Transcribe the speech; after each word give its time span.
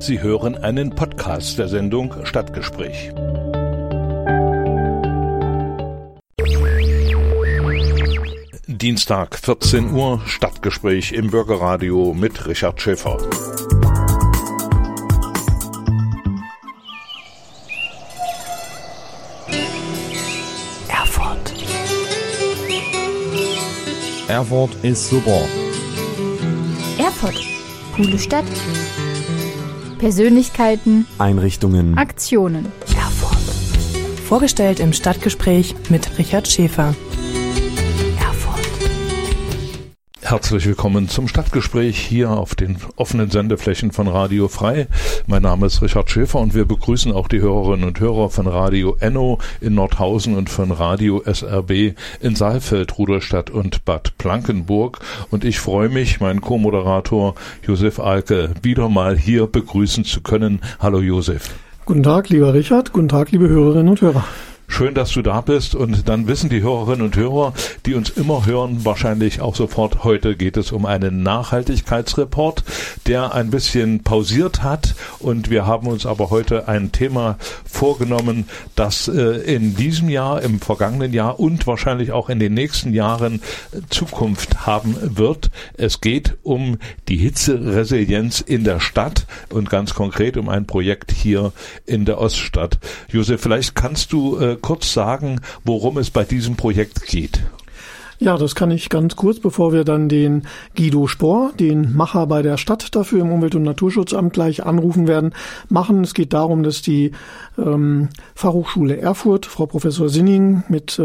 Sie 0.00 0.22
hören 0.22 0.56
einen 0.56 0.90
Podcast 0.94 1.58
der 1.58 1.68
Sendung 1.68 2.14
Stadtgespräch. 2.24 3.12
Dienstag, 8.66 9.36
14 9.36 9.92
Uhr, 9.92 10.22
Stadtgespräch 10.24 11.12
im 11.12 11.30
Bürgerradio 11.30 12.14
mit 12.14 12.46
Richard 12.46 12.80
Schäfer. 12.80 13.18
Erfurt. 20.88 21.54
Erfurt 24.28 24.70
ist 24.82 25.10
super. 25.10 25.42
Erfurt. 26.98 27.36
Coole 27.96 28.18
Stadt. 28.18 28.44
Persönlichkeiten, 29.98 31.06
Einrichtungen. 31.18 31.98
Aktionen. 31.98 32.66
Erfurt. 32.96 33.38
Vorgestellt 34.28 34.80
im 34.80 34.92
Stadtgespräch 34.92 35.74
mit 35.90 36.18
Richard 36.18 36.48
Schäfer. 36.48 36.94
Herzlich 40.28 40.66
willkommen 40.66 41.08
zum 41.08 41.26
Stadtgespräch 41.26 41.98
hier 41.98 42.28
auf 42.28 42.54
den 42.54 42.76
offenen 42.96 43.30
Sendeflächen 43.30 43.92
von 43.92 44.08
Radio 44.08 44.48
Frei. 44.48 44.86
Mein 45.26 45.40
Name 45.40 45.64
ist 45.64 45.80
Richard 45.80 46.10
Schäfer 46.10 46.38
und 46.38 46.54
wir 46.54 46.66
begrüßen 46.66 47.12
auch 47.12 47.28
die 47.28 47.40
Hörerinnen 47.40 47.88
und 47.88 47.98
Hörer 47.98 48.28
von 48.28 48.46
Radio 48.46 48.94
Enno 49.00 49.38
in 49.62 49.74
Nordhausen 49.74 50.36
und 50.36 50.50
von 50.50 50.70
Radio 50.70 51.22
SRB 51.24 51.94
in 52.20 52.36
Saalfeld, 52.36 52.98
Rudolstadt 52.98 53.48
und 53.48 53.86
Bad 53.86 54.18
Blankenburg. 54.18 54.98
Und 55.30 55.46
ich 55.46 55.60
freue 55.60 55.88
mich, 55.88 56.20
meinen 56.20 56.42
Co-Moderator 56.42 57.34
Josef 57.66 57.98
Alke 57.98 58.50
wieder 58.60 58.90
mal 58.90 59.16
hier 59.16 59.46
begrüßen 59.46 60.04
zu 60.04 60.20
können. 60.20 60.60
Hallo 60.78 61.00
Josef. 61.00 61.54
Guten 61.86 62.02
Tag, 62.02 62.28
lieber 62.28 62.52
Richard. 62.52 62.92
Guten 62.92 63.08
Tag, 63.08 63.30
liebe 63.30 63.48
Hörerinnen 63.48 63.88
und 63.88 64.02
Hörer. 64.02 64.24
Schön, 64.70 64.94
dass 64.94 65.10
du 65.10 65.22
da 65.22 65.40
bist 65.40 65.74
und 65.74 66.08
dann 66.08 66.28
wissen 66.28 66.50
die 66.50 66.62
Hörerinnen 66.62 67.06
und 67.06 67.16
Hörer, 67.16 67.52
die 67.84 67.94
uns 67.94 68.10
immer 68.10 68.46
hören, 68.46 68.84
wahrscheinlich 68.84 69.40
auch 69.40 69.56
sofort, 69.56 70.04
heute 70.04 70.36
geht 70.36 70.56
es 70.56 70.70
um 70.70 70.86
einen 70.86 71.22
Nachhaltigkeitsreport, 71.24 72.62
der 73.06 73.34
ein 73.34 73.50
bisschen 73.50 74.04
pausiert 74.04 74.62
hat 74.62 74.94
und 75.18 75.50
wir 75.50 75.66
haben 75.66 75.88
uns 75.88 76.06
aber 76.06 76.30
heute 76.30 76.68
ein 76.68 76.92
Thema 76.92 77.38
vorgenommen, 77.64 78.46
das 78.76 79.08
äh, 79.08 79.38
in 79.52 79.74
diesem 79.74 80.10
Jahr, 80.10 80.42
im 80.42 80.60
vergangenen 80.60 81.12
Jahr 81.12 81.40
und 81.40 81.66
wahrscheinlich 81.66 82.12
auch 82.12 82.28
in 82.28 82.38
den 82.38 82.54
nächsten 82.54 82.92
Jahren 82.92 83.40
Zukunft 83.88 84.66
haben 84.66 84.96
wird. 85.16 85.50
Es 85.76 86.00
geht 86.00 86.36
um 86.42 86.78
die 87.08 87.16
Hitzeresilienz 87.16 88.42
in 88.42 88.62
der 88.62 88.78
Stadt 88.78 89.26
und 89.48 89.70
ganz 89.70 89.94
konkret 89.94 90.36
um 90.36 90.48
ein 90.48 90.66
Projekt 90.66 91.10
hier 91.10 91.52
in 91.86 92.04
der 92.04 92.20
Oststadt. 92.20 92.78
Josef, 93.10 93.40
vielleicht 93.40 93.74
kannst 93.74 94.12
du 94.12 94.38
äh, 94.38 94.57
kurz 94.60 94.92
sagen, 94.92 95.40
worum 95.64 95.98
es 95.98 96.10
bei 96.10 96.24
diesem 96.24 96.56
Projekt 96.56 97.06
geht? 97.06 97.40
Ja, 98.20 98.36
das 98.36 98.56
kann 98.56 98.72
ich 98.72 98.88
ganz 98.88 99.14
kurz, 99.14 99.38
bevor 99.38 99.72
wir 99.72 99.84
dann 99.84 100.08
den 100.08 100.42
Guido 100.76 101.06
Spohr, 101.06 101.52
den 101.58 101.94
Macher 101.94 102.26
bei 102.26 102.42
der 102.42 102.56
Stadt 102.56 102.96
dafür 102.96 103.20
im 103.20 103.30
Umwelt- 103.30 103.54
und 103.54 103.62
Naturschutzamt 103.62 104.32
gleich 104.32 104.66
anrufen 104.66 105.06
werden, 105.06 105.34
machen. 105.68 106.02
Es 106.02 106.14
geht 106.14 106.32
darum, 106.32 106.64
dass 106.64 106.82
die 106.82 107.12
ähm, 107.56 108.08
Fachhochschule 108.34 108.96
Erfurt, 108.96 109.46
Frau 109.46 109.66
Professor 109.66 110.08
Sinning 110.08 110.64
mit 110.68 110.98
äh, 110.98 111.02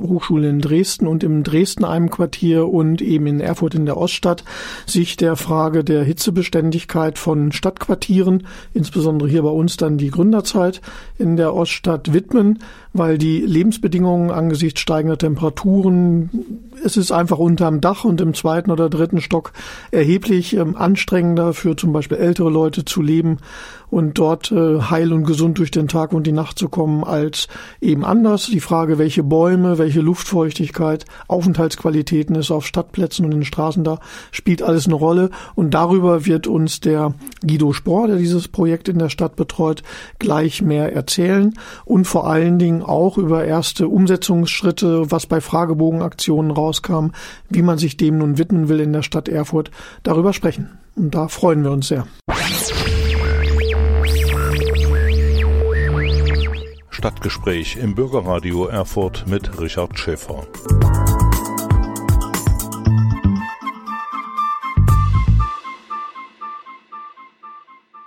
Hochschule 0.00 0.48
in 0.48 0.60
Dresden 0.60 1.06
und 1.06 1.22
im 1.22 1.42
Dresden 1.42 1.84
einem 1.84 2.08
Quartier 2.08 2.66
und 2.66 3.02
eben 3.02 3.26
in 3.26 3.40
Erfurt 3.40 3.74
in 3.74 3.84
der 3.84 3.98
Oststadt 3.98 4.42
sich 4.86 5.18
der 5.18 5.36
Frage 5.36 5.84
der 5.84 6.02
Hitzebeständigkeit 6.02 7.18
von 7.18 7.52
Stadtquartieren, 7.52 8.46
insbesondere 8.72 9.28
hier 9.28 9.42
bei 9.42 9.50
uns 9.50 9.76
dann 9.76 9.98
die 9.98 10.10
Gründerzeit 10.10 10.80
in 11.18 11.36
der 11.36 11.54
Oststadt 11.54 12.14
widmen, 12.14 12.60
weil 12.94 13.18
die 13.18 13.40
Lebensbedingungen 13.40 14.30
angesichts 14.30 14.80
steigender 14.80 15.18
Temperaturen, 15.18 16.30
es 16.84 16.96
ist 16.96 17.12
einfach 17.12 17.38
unterm 17.38 17.80
Dach 17.80 18.04
und 18.04 18.20
im 18.20 18.34
zweiten 18.34 18.70
oder 18.70 18.88
dritten 18.88 19.20
Stock 19.20 19.52
erheblich 19.90 20.54
ähm, 20.56 20.76
anstrengender 20.76 21.52
für 21.54 21.76
zum 21.76 21.92
Beispiel 21.92 22.18
ältere 22.18 22.50
Leute 22.50 22.84
zu 22.84 23.02
leben 23.02 23.38
und 23.90 24.18
dort 24.18 24.52
äh, 24.52 24.80
heil 24.80 25.12
und 25.12 25.24
gesund 25.24 25.58
durch 25.58 25.70
den 25.70 25.88
Tag 25.88 26.12
und 26.12 26.26
die 26.26 26.32
Nacht 26.32 26.58
zu 26.58 26.68
kommen 26.68 27.04
als 27.04 27.48
eben 27.80 28.04
anders. 28.04 28.46
Die 28.46 28.60
Frage, 28.60 28.98
welche 28.98 29.22
Bäume, 29.22 29.78
welche 29.78 30.00
Luftfeuchtigkeit, 30.00 31.04
Aufenthaltsqualitäten 31.26 32.36
ist 32.36 32.50
auf 32.50 32.66
Stadtplätzen 32.66 33.24
und 33.24 33.32
in 33.32 33.40
den 33.40 33.46
Straßen 33.46 33.84
da, 33.84 33.98
spielt 34.30 34.62
alles 34.62 34.86
eine 34.86 34.94
Rolle. 34.94 35.30
Und 35.54 35.72
darüber 35.72 36.26
wird 36.26 36.46
uns 36.46 36.80
der 36.80 37.14
Guido 37.46 37.72
Spohr, 37.72 38.08
der 38.08 38.16
dieses 38.16 38.48
Projekt 38.48 38.88
in 38.88 38.98
der 38.98 39.08
Stadt 39.08 39.36
betreut, 39.36 39.82
gleich 40.18 40.60
mehr 40.60 40.92
erzählen 40.92 41.54
und 41.84 42.06
vor 42.06 42.28
allen 42.28 42.58
Dingen 42.58 42.82
auch 42.82 43.16
über 43.16 43.44
erste 43.44 43.88
Umsetzungsschritte, 43.88 45.10
was 45.10 45.26
bei 45.26 45.40
Fragebogenaktionen 45.40 46.27
rauskam, 46.28 47.08
wie 47.48 47.62
man 47.62 47.78
sich 47.78 47.96
dem 47.96 48.18
nun 48.18 48.38
widmen 48.38 48.68
will 48.68 48.80
in 48.80 48.92
der 48.92 49.02
Stadt 49.02 49.28
Erfurt, 49.28 49.70
darüber 50.02 50.32
sprechen. 50.32 50.78
Und 50.94 51.14
da 51.14 51.28
freuen 51.28 51.62
wir 51.64 51.70
uns 51.70 51.88
sehr. 51.88 52.06
Stadtgespräch 56.90 57.76
im 57.80 57.94
Bürgerradio 57.94 58.66
Erfurt 58.66 59.24
mit 59.28 59.60
Richard 59.60 59.96
Schäfer. 59.98 60.46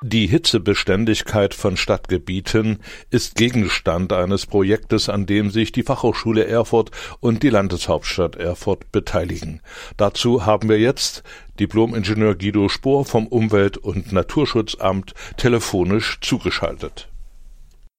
Die 0.03 0.25
Hitzebeständigkeit 0.25 1.53
von 1.53 1.77
Stadtgebieten 1.77 2.79
ist 3.11 3.35
Gegenstand 3.35 4.11
eines 4.13 4.47
Projektes, 4.47 5.09
an 5.09 5.27
dem 5.27 5.51
sich 5.51 5.71
die 5.71 5.83
Fachhochschule 5.83 6.43
Erfurt 6.47 6.89
und 7.19 7.43
die 7.43 7.49
Landeshauptstadt 7.49 8.35
Erfurt 8.35 8.91
beteiligen. 8.91 9.61
Dazu 9.97 10.43
haben 10.43 10.69
wir 10.69 10.79
jetzt 10.79 11.21
Diplomingenieur 11.59 12.33
Guido 12.33 12.67
Spohr 12.67 13.05
vom 13.05 13.27
Umwelt- 13.27 13.77
und 13.77 14.11
Naturschutzamt 14.11 15.13
telefonisch 15.37 16.17
zugeschaltet. 16.19 17.07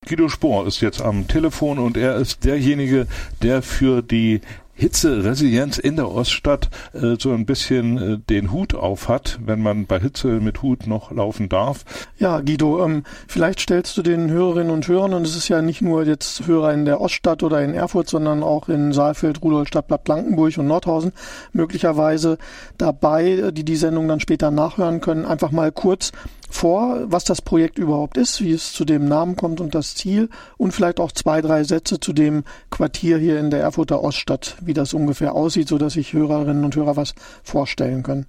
Guido 0.04 0.28
Spohr 0.28 0.66
ist 0.66 0.80
jetzt 0.80 1.00
am 1.00 1.28
Telefon 1.28 1.78
und 1.78 1.96
er 1.96 2.16
ist 2.16 2.44
derjenige, 2.44 3.06
der 3.42 3.62
für 3.62 4.02
die 4.02 4.40
Hitzeresilienz 4.82 5.78
in 5.78 5.94
der 5.94 6.10
Oststadt 6.10 6.68
äh, 6.92 7.14
so 7.16 7.30
ein 7.30 7.46
bisschen 7.46 7.98
äh, 7.98 8.18
den 8.18 8.50
Hut 8.50 8.74
auf 8.74 9.08
hat, 9.08 9.38
wenn 9.40 9.62
man 9.62 9.86
bei 9.86 10.00
Hitze 10.00 10.26
mit 10.40 10.60
Hut 10.60 10.88
noch 10.88 11.12
laufen 11.12 11.48
darf. 11.48 11.84
Ja, 12.18 12.40
Guido, 12.40 12.84
ähm, 12.84 13.04
vielleicht 13.28 13.60
stellst 13.60 13.96
du 13.96 14.02
den 14.02 14.28
Hörerinnen 14.28 14.72
und 14.72 14.88
Hörern, 14.88 15.14
und 15.14 15.24
es 15.24 15.36
ist 15.36 15.46
ja 15.46 15.62
nicht 15.62 15.82
nur 15.82 16.04
jetzt 16.04 16.48
Hörer 16.48 16.74
in 16.74 16.84
der 16.84 17.00
Oststadt 17.00 17.44
oder 17.44 17.62
in 17.62 17.74
Erfurt, 17.74 18.08
sondern 18.08 18.42
auch 18.42 18.68
in 18.68 18.92
Saalfeld, 18.92 19.40
Rudolstadt, 19.40 19.86
Bad 19.86 20.02
Blankenburg 20.02 20.58
und 20.58 20.66
Nordhausen 20.66 21.12
möglicherweise 21.52 22.36
dabei, 22.76 23.52
die 23.52 23.64
die 23.64 23.76
Sendung 23.76 24.08
dann 24.08 24.18
später 24.18 24.50
nachhören 24.50 25.00
können, 25.00 25.26
einfach 25.26 25.52
mal 25.52 25.70
kurz 25.70 26.10
vor, 26.52 27.10
was 27.10 27.24
das 27.24 27.42
Projekt 27.42 27.78
überhaupt 27.78 28.16
ist, 28.16 28.42
wie 28.42 28.52
es 28.52 28.72
zu 28.72 28.84
dem 28.84 29.06
Namen 29.06 29.36
kommt 29.36 29.60
und 29.60 29.74
das 29.74 29.94
Ziel 29.94 30.28
und 30.56 30.72
vielleicht 30.72 31.00
auch 31.00 31.12
zwei, 31.12 31.40
drei 31.40 31.64
Sätze 31.64 31.98
zu 31.98 32.12
dem 32.12 32.44
Quartier 32.70 33.18
hier 33.18 33.38
in 33.38 33.50
der 33.50 33.60
Erfurter 33.60 34.02
Oststadt, 34.02 34.56
wie 34.60 34.74
das 34.74 34.94
ungefähr 34.94 35.34
aussieht, 35.34 35.68
so 35.68 35.78
dass 35.78 35.94
sich 35.94 36.12
Hörerinnen 36.12 36.64
und 36.64 36.76
Hörer 36.76 36.96
was 36.96 37.14
vorstellen 37.42 38.02
können. 38.02 38.26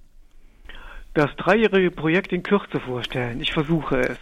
Das 1.14 1.30
dreijährige 1.36 1.90
Projekt 1.92 2.32
in 2.32 2.42
Kürze 2.42 2.80
vorstellen. 2.80 3.40
Ich 3.40 3.52
versuche 3.52 4.00
es. 4.00 4.18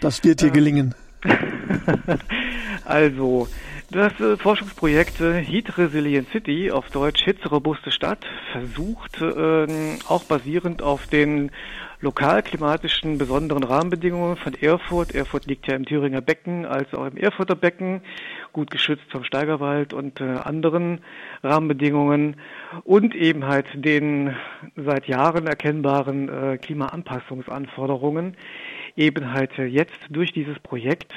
Das 0.00 0.22
wird 0.22 0.40
dir 0.40 0.48
äh, 0.48 0.50
gelingen. 0.50 0.94
also, 2.84 3.48
das 3.90 4.18
äh, 4.20 4.36
Forschungsprojekt 4.36 5.20
äh, 5.20 5.42
Heat 5.42 5.76
Resilient 5.78 6.28
City, 6.30 6.70
auf 6.70 6.90
Deutsch 6.90 7.24
Hitzerobuste 7.24 7.90
Stadt, 7.90 8.24
versucht 8.52 9.20
äh, 9.20 9.66
auch 10.08 10.24
basierend 10.24 10.80
auf 10.82 11.06
den 11.06 11.50
lokalklimatischen 12.02 13.16
besonderen 13.16 13.62
Rahmenbedingungen 13.62 14.36
von 14.36 14.54
Erfurt. 14.54 15.14
Erfurt 15.14 15.46
liegt 15.46 15.68
ja 15.68 15.74
im 15.74 15.86
Thüringer 15.86 16.20
Becken 16.20 16.66
als 16.66 16.92
auch 16.92 17.06
im 17.06 17.16
Erfurter 17.16 17.54
Becken, 17.54 18.02
gut 18.52 18.70
geschützt 18.70 19.10
vom 19.10 19.24
Steigerwald 19.24 19.94
und 19.94 20.20
äh, 20.20 20.24
anderen 20.24 21.00
Rahmenbedingungen 21.42 22.36
und 22.82 23.14
eben 23.14 23.46
halt 23.46 23.66
den 23.74 24.36
seit 24.76 25.06
Jahren 25.06 25.46
erkennbaren 25.46 26.28
äh, 26.28 26.58
Klimaanpassungsanforderungen 26.58 28.36
eben 28.96 29.32
halt 29.32 29.56
jetzt 29.56 29.98
durch 30.10 30.32
dieses 30.32 30.58
Projekt 30.58 31.14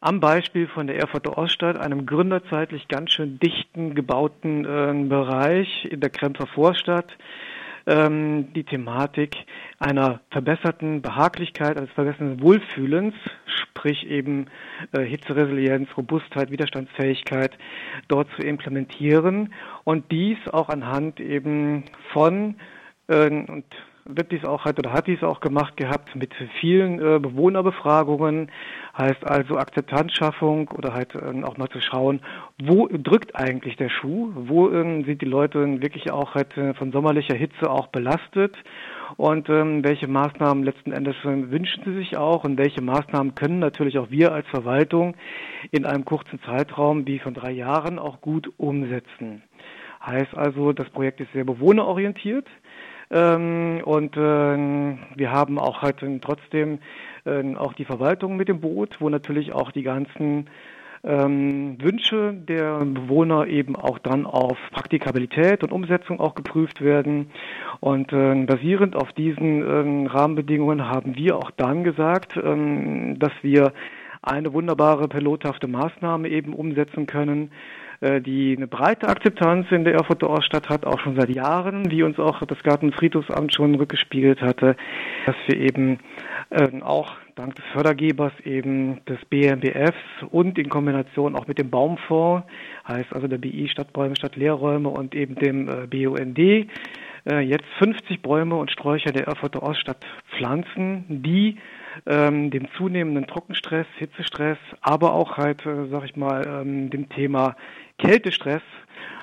am 0.00 0.20
Beispiel 0.20 0.66
von 0.66 0.86
der 0.86 0.98
Erfurter 0.98 1.36
Oststadt, 1.36 1.78
einem 1.78 2.06
gründerzeitlich 2.06 2.88
ganz 2.88 3.12
schön 3.12 3.38
dichten 3.38 3.94
gebauten 3.94 4.64
äh, 4.64 5.08
Bereich 5.08 5.86
in 5.90 6.00
der 6.00 6.10
Kremser 6.10 6.46
Vorstadt, 6.46 7.16
ähm, 7.86 8.52
die 8.52 8.64
Thematik 8.64 9.36
einer 9.78 10.20
verbesserten 10.30 11.02
Behaglichkeit, 11.02 11.76
eines 11.76 11.90
verbesserten 11.90 12.40
Wohlfühlens, 12.42 13.14
sprich 13.46 14.06
eben 14.06 14.46
äh, 14.92 15.02
Hitzeresilienz, 15.02 15.88
Robustheit, 15.96 16.50
Widerstandsfähigkeit 16.50 17.56
dort 18.08 18.28
zu 18.36 18.42
implementieren 18.42 19.52
und 19.84 20.10
dies 20.10 20.38
auch 20.52 20.68
anhand 20.68 21.20
eben 21.20 21.84
von 22.12 22.56
äh, 23.08 23.28
und 23.28 23.64
wird 24.16 24.32
dies 24.32 24.44
auch 24.44 24.64
halt 24.64 24.78
oder 24.78 24.92
hat 24.92 25.06
dies 25.06 25.22
auch 25.22 25.40
gemacht 25.40 25.76
gehabt 25.76 26.14
mit 26.16 26.32
vielen 26.60 26.98
äh, 26.98 27.18
Bewohnerbefragungen, 27.18 28.50
heißt 28.96 29.28
also 29.28 29.56
Akzeptanzschaffung 29.56 30.68
oder 30.68 30.94
halt 30.94 31.14
äh, 31.14 31.42
auch 31.44 31.56
mal 31.56 31.68
zu 31.68 31.80
schauen, 31.80 32.20
wo 32.62 32.88
drückt 32.88 33.36
eigentlich 33.36 33.76
der 33.76 33.88
Schuh, 33.88 34.32
wo 34.34 34.68
äh, 34.68 35.02
sind 35.04 35.22
die 35.22 35.26
Leute 35.26 35.80
wirklich 35.82 36.10
auch 36.10 36.34
halt 36.34 36.56
äh, 36.56 36.74
von 36.74 36.92
sommerlicher 36.92 37.34
Hitze 37.34 37.70
auch 37.70 37.88
belastet 37.88 38.56
und 39.16 39.48
ähm, 39.48 39.84
welche 39.84 40.06
Maßnahmen 40.06 40.64
letzten 40.64 40.92
Endes 40.92 41.16
äh, 41.24 41.50
wünschen 41.50 41.82
sie 41.84 41.94
sich 41.94 42.16
auch 42.16 42.44
und 42.44 42.58
welche 42.58 42.82
Maßnahmen 42.82 43.34
können 43.34 43.58
natürlich 43.58 43.98
auch 43.98 44.10
wir 44.10 44.32
als 44.32 44.46
Verwaltung 44.48 45.16
in 45.70 45.84
einem 45.84 46.04
kurzen 46.04 46.40
Zeitraum 46.42 47.06
wie 47.06 47.18
von 47.18 47.34
drei 47.34 47.50
Jahren 47.50 47.98
auch 47.98 48.20
gut 48.20 48.52
umsetzen. 48.56 49.42
Heißt 50.04 50.34
also, 50.34 50.72
das 50.72 50.88
Projekt 50.90 51.20
ist 51.20 51.32
sehr 51.34 51.44
bewohnerorientiert. 51.44 52.46
Ähm, 53.10 53.80
und 53.84 54.16
äh, 54.16 54.96
wir 55.16 55.32
haben 55.32 55.58
auch 55.58 55.82
halt 55.82 56.04
trotzdem 56.20 56.78
äh, 57.24 57.56
auch 57.56 57.72
die 57.72 57.84
Verwaltung 57.84 58.36
mit 58.36 58.48
dem 58.48 58.60
Boot, 58.60 59.00
wo 59.00 59.08
natürlich 59.08 59.52
auch 59.52 59.72
die 59.72 59.82
ganzen 59.82 60.48
ähm, 61.02 61.76
Wünsche 61.80 62.34
der 62.34 62.84
Bewohner 62.84 63.46
eben 63.46 63.74
auch 63.74 63.98
dann 63.98 64.26
auf 64.26 64.58
Praktikabilität 64.70 65.62
und 65.62 65.72
Umsetzung 65.72 66.20
auch 66.20 66.34
geprüft 66.34 66.82
werden. 66.82 67.30
Und 67.80 68.12
äh, 68.12 68.34
basierend 68.44 68.96
auf 68.96 69.12
diesen 69.12 70.06
äh, 70.06 70.08
Rahmenbedingungen 70.08 70.86
haben 70.88 71.16
wir 71.16 71.36
auch 71.36 71.50
dann 71.52 71.84
gesagt, 71.84 72.36
äh, 72.36 73.14
dass 73.14 73.32
wir 73.42 73.72
eine 74.22 74.52
wunderbare 74.52 75.08
pilothafte 75.08 75.66
Maßnahme 75.66 76.28
eben 76.28 76.52
umsetzen 76.52 77.06
können, 77.06 77.50
die 78.02 78.54
eine 78.56 78.66
breite 78.66 79.08
Akzeptanz 79.08 79.66
in 79.70 79.84
der 79.84 79.94
Erfurter 79.94 80.30
Oststadt 80.30 80.70
hat, 80.70 80.86
auch 80.86 81.00
schon 81.00 81.16
seit 81.16 81.28
Jahren, 81.28 81.90
wie 81.90 82.02
uns 82.02 82.18
auch 82.18 82.42
das 82.46 82.62
Gartenfriedhofsamt 82.62 83.54
schon 83.54 83.74
rückgespiegelt 83.74 84.40
hatte, 84.40 84.74
dass 85.26 85.36
wir 85.46 85.58
eben 85.58 85.98
äh, 86.50 86.80
auch 86.82 87.12
dank 87.36 87.54
des 87.54 87.64
Fördergebers 87.72 88.32
eben 88.44 89.04
des 89.04 89.18
BMBFs 89.26 89.94
und 90.30 90.58
in 90.58 90.68
Kombination 90.68 91.36
auch 91.36 91.46
mit 91.46 91.58
dem 91.58 91.70
Baumfonds, 91.70 92.46
heißt 92.88 93.12
also 93.12 93.28
der 93.28 93.38
BI 93.38 93.68
Stadtbäume, 93.68 94.16
Stadtlehrräume 94.16 94.88
und 94.88 95.14
eben 95.14 95.34
dem 95.36 95.68
äh, 95.68 95.86
BUND, 95.86 96.38
äh, 96.38 97.40
jetzt 97.40 97.66
50 97.78 98.22
Bäume 98.22 98.56
und 98.56 98.70
Sträucher 98.70 99.12
der 99.12 99.26
Erfurter 99.26 99.62
Oststadt 99.62 100.04
pflanzen, 100.36 101.04
die 101.08 101.58
ähm, 102.06 102.50
dem 102.50 102.68
zunehmenden 102.76 103.26
Trockenstress, 103.26 103.86
Hitzestress, 103.98 104.58
aber 104.80 105.14
auch 105.14 105.36
halt, 105.36 105.64
äh, 105.66 105.86
sag 105.90 106.04
ich 106.04 106.16
mal, 106.16 106.46
ähm, 106.46 106.90
dem 106.90 107.08
Thema 107.08 107.56
Kältestress 108.00 108.62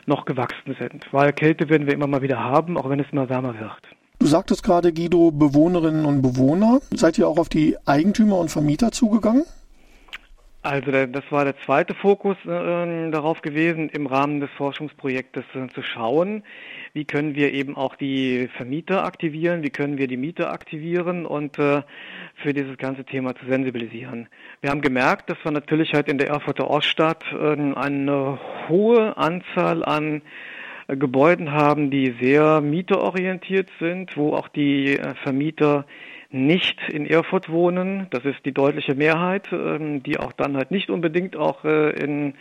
noch 0.06 0.26
gewachsen 0.26 0.76
sind. 0.80 1.06
Weil 1.12 1.34
Kälte 1.34 1.70
werden 1.70 1.88
wir 1.88 1.94
immer 1.94 2.08
mal 2.08 2.22
wieder 2.22 2.40
haben, 2.40 2.78
auch 2.78 2.90
wenn 2.90 3.00
es 3.00 3.08
immer 3.12 3.30
wärmer 3.30 3.60
wird. 3.60 3.82
Du 4.20 4.26
sagtest 4.26 4.64
gerade, 4.64 4.94
Guido, 4.94 5.32
Bewohnerinnen 5.32 6.06
und 6.06 6.22
Bewohner. 6.22 6.80
Seid 6.92 7.18
ihr 7.18 7.28
auch 7.28 7.38
auf 7.38 7.50
die 7.50 7.78
Eigentümer 7.86 8.40
und 8.40 8.50
Vermieter 8.50 8.92
zugegangen? 8.92 9.44
Also 10.68 10.92
das 10.92 11.24
war 11.30 11.46
der 11.46 11.58
zweite 11.60 11.94
Fokus 11.96 12.36
äh, 12.46 13.10
darauf 13.10 13.42
gewesen, 13.42 13.88
im 13.88 14.06
Rahmen 14.06 14.42
des 14.42 14.50
Forschungsprojektes 14.58 15.46
äh, 15.56 15.70
zu 15.74 15.82
schauen, 15.82 16.44
wie 16.92 17.06
können 17.06 17.36
wir 17.36 17.54
eben 17.54 17.78
auch 17.78 17.96
die 17.96 18.50
Vermieter 18.58 19.06
aktivieren, 19.06 19.64
wie 19.64 19.70
können 19.70 19.98
wir 19.98 20.08
die 20.08 20.18
Mieter 20.18 20.52
aktivieren 20.52 21.26
und 21.26 21.58
äh, 21.58 21.84
für 22.36 22.52
dieses 22.52 22.78
ganze 22.78 23.06
Thema 23.06 23.34
zu 23.38 23.46
sensibilisieren. 23.46 24.28
Wir 24.60 24.72
haben 24.72 24.82
gemerkt, 24.82 25.30
dass 25.30 25.38
wir 25.42 25.54
natürlich 25.54 25.94
halt 25.94 26.10
in 26.10 26.18
der 26.18 26.28
Erfurter 26.28 26.70
Oststadt 26.70 27.24
äh, 27.32 27.54
eine 27.74 28.38
hohe 28.68 29.16
Anzahl 29.16 29.86
an 29.86 30.22
äh, 30.90 30.98
Gebäuden 30.98 31.54
haben, 31.54 31.92
die 31.92 32.14
sehr 32.20 32.60
mieterorientiert 32.60 33.70
sind, 33.80 34.18
wo 34.18 34.34
auch 34.34 34.50
die 34.50 34.98
äh, 34.98 35.16
Vermieter 35.24 35.86
nicht 36.30 36.78
in 36.90 37.06
Erfurt 37.06 37.50
wohnen. 37.50 38.08
Das 38.10 38.26
ist 38.26 38.46
die 38.46 38.52
deutliche 38.52 38.96
Mehrheit, 38.96 39.50
ähm, 39.52 40.04
die 40.04 40.20
auch 40.20 40.34
dann 40.34 40.58
halt 40.58 40.72
nicht 40.72 40.90
unbedingt 40.90 41.36
auch 41.36 41.64
äh, 41.64 41.92
in, 41.92 42.34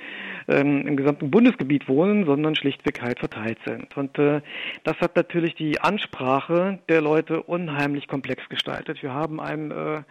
ähm, 0.48 0.86
im 0.86 0.96
gesamten 0.96 1.30
Bundesgebiet 1.30 1.88
wohnen, 1.88 2.26
sondern 2.26 2.56
schlichtweg 2.56 3.00
halt 3.02 3.20
verteilt 3.20 3.58
sind. 3.64 3.96
Und 3.96 4.18
äh, 4.18 4.40
das 4.84 4.98
hat 5.00 5.14
natürlich 5.14 5.54
die 5.54 5.80
Ansprache 5.80 6.78
der 6.88 7.00
Leute 7.00 7.42
unheimlich 7.42 8.08
komplex 8.08 8.48
gestaltet. 8.48 9.02
Wir 9.02 9.14
haben 9.14 9.40
ein 9.40 9.70
äh, 9.70 10.02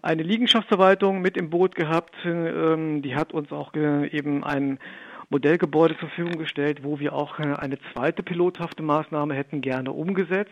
eine 0.00 0.22
Liegenschaftsverwaltung 0.22 1.20
mit 1.20 1.36
im 1.36 1.50
Boot 1.50 1.74
gehabt. 1.74 2.14
Ähm, 2.24 3.02
die 3.02 3.14
hat 3.14 3.34
uns 3.34 3.52
auch 3.52 3.74
eben 3.74 4.42
ein 4.42 4.78
Modellgebäude 5.28 5.96
zur 5.98 6.08
Verfügung 6.08 6.38
gestellt, 6.38 6.82
wo 6.82 6.98
wir 6.98 7.14
auch 7.14 7.38
eine 7.38 7.78
zweite 7.92 8.22
pilothafte 8.22 8.82
Maßnahme 8.82 9.34
hätten 9.34 9.60
gerne 9.60 9.92
umgesetzt. 9.92 10.50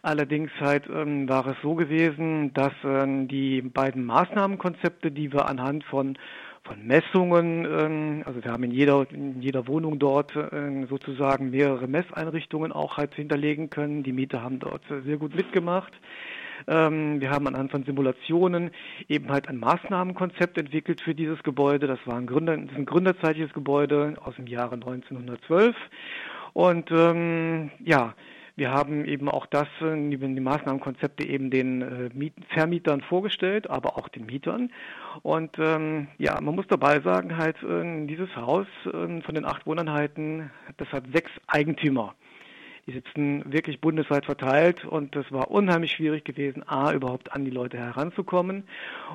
Allerdings 0.00 0.50
halt 0.60 0.88
ähm, 0.88 1.28
war 1.28 1.46
es 1.46 1.56
so 1.62 1.74
gewesen, 1.74 2.54
dass 2.54 2.72
ähm, 2.84 3.28
die 3.28 3.60
beiden 3.60 4.04
Maßnahmenkonzepte, 4.04 5.10
die 5.10 5.32
wir 5.32 5.48
anhand 5.48 5.84
von 5.84 6.16
von 6.64 6.86
Messungen, 6.86 7.64
ähm, 7.64 8.22
also 8.24 8.44
wir 8.44 8.52
haben 8.52 8.62
in 8.62 8.70
jeder 8.70 9.04
in 9.10 9.42
jeder 9.42 9.66
Wohnung 9.66 9.98
dort 9.98 10.34
äh, 10.36 10.86
sozusagen 10.88 11.50
mehrere 11.50 11.88
Messeinrichtungen 11.88 12.70
auch 12.70 12.96
halt 12.96 13.14
hinterlegen 13.14 13.68
können. 13.68 14.04
Die 14.04 14.12
Mieter 14.12 14.42
haben 14.42 14.60
dort 14.60 14.82
sehr 15.04 15.16
gut 15.16 15.34
mitgemacht. 15.34 15.92
Ähm, 16.68 17.20
wir 17.20 17.30
haben 17.30 17.46
anhand 17.46 17.70
von 17.70 17.84
Simulationen 17.84 18.70
eben 19.08 19.30
halt 19.30 19.48
ein 19.48 19.58
Maßnahmenkonzept 19.58 20.58
entwickelt 20.58 21.00
für 21.00 21.14
dieses 21.14 21.42
Gebäude. 21.42 21.86
Das 21.86 21.98
war 22.06 22.16
ein, 22.16 22.26
Gründer, 22.26 22.56
das 22.56 22.70
ist 22.70 22.76
ein 22.76 22.86
gründerzeitliches 22.86 23.52
Gebäude 23.52 24.14
aus 24.24 24.36
dem 24.36 24.46
Jahre 24.46 24.74
1912. 24.74 25.74
Und 26.52 26.90
ähm, 26.90 27.70
ja, 27.84 28.14
wir 28.56 28.70
haben 28.70 29.04
eben 29.04 29.28
auch 29.28 29.46
das, 29.46 29.68
äh, 29.80 29.94
die, 30.10 30.16
die 30.16 30.40
Maßnahmenkonzepte 30.40 31.26
eben 31.26 31.50
den 31.50 31.82
äh, 31.82 32.30
Vermietern 32.48 33.00
vorgestellt, 33.00 33.70
aber 33.70 33.96
auch 33.96 34.08
den 34.08 34.26
Mietern. 34.26 34.70
Und 35.22 35.58
ähm, 35.58 36.08
ja, 36.18 36.40
man 36.40 36.54
muss 36.54 36.66
dabei 36.68 37.00
sagen, 37.00 37.36
halt 37.36 37.56
äh, 37.62 38.06
dieses 38.06 38.34
Haus 38.36 38.66
von 38.82 39.34
den 39.34 39.44
acht 39.44 39.66
Wohneinheiten, 39.66 40.50
das 40.76 40.88
hat 40.92 41.04
sechs 41.12 41.30
Eigentümer. 41.46 42.14
Die 42.86 42.92
sitzen 42.92 43.44
wirklich 43.52 43.80
bundesweit 43.80 44.24
verteilt 44.24 44.84
und 44.84 45.14
es 45.14 45.30
war 45.30 45.52
unheimlich 45.52 45.92
schwierig 45.92 46.24
gewesen, 46.24 46.68
A, 46.68 46.92
überhaupt 46.92 47.32
an 47.32 47.44
die 47.44 47.50
Leute 47.50 47.78
heranzukommen 47.78 48.64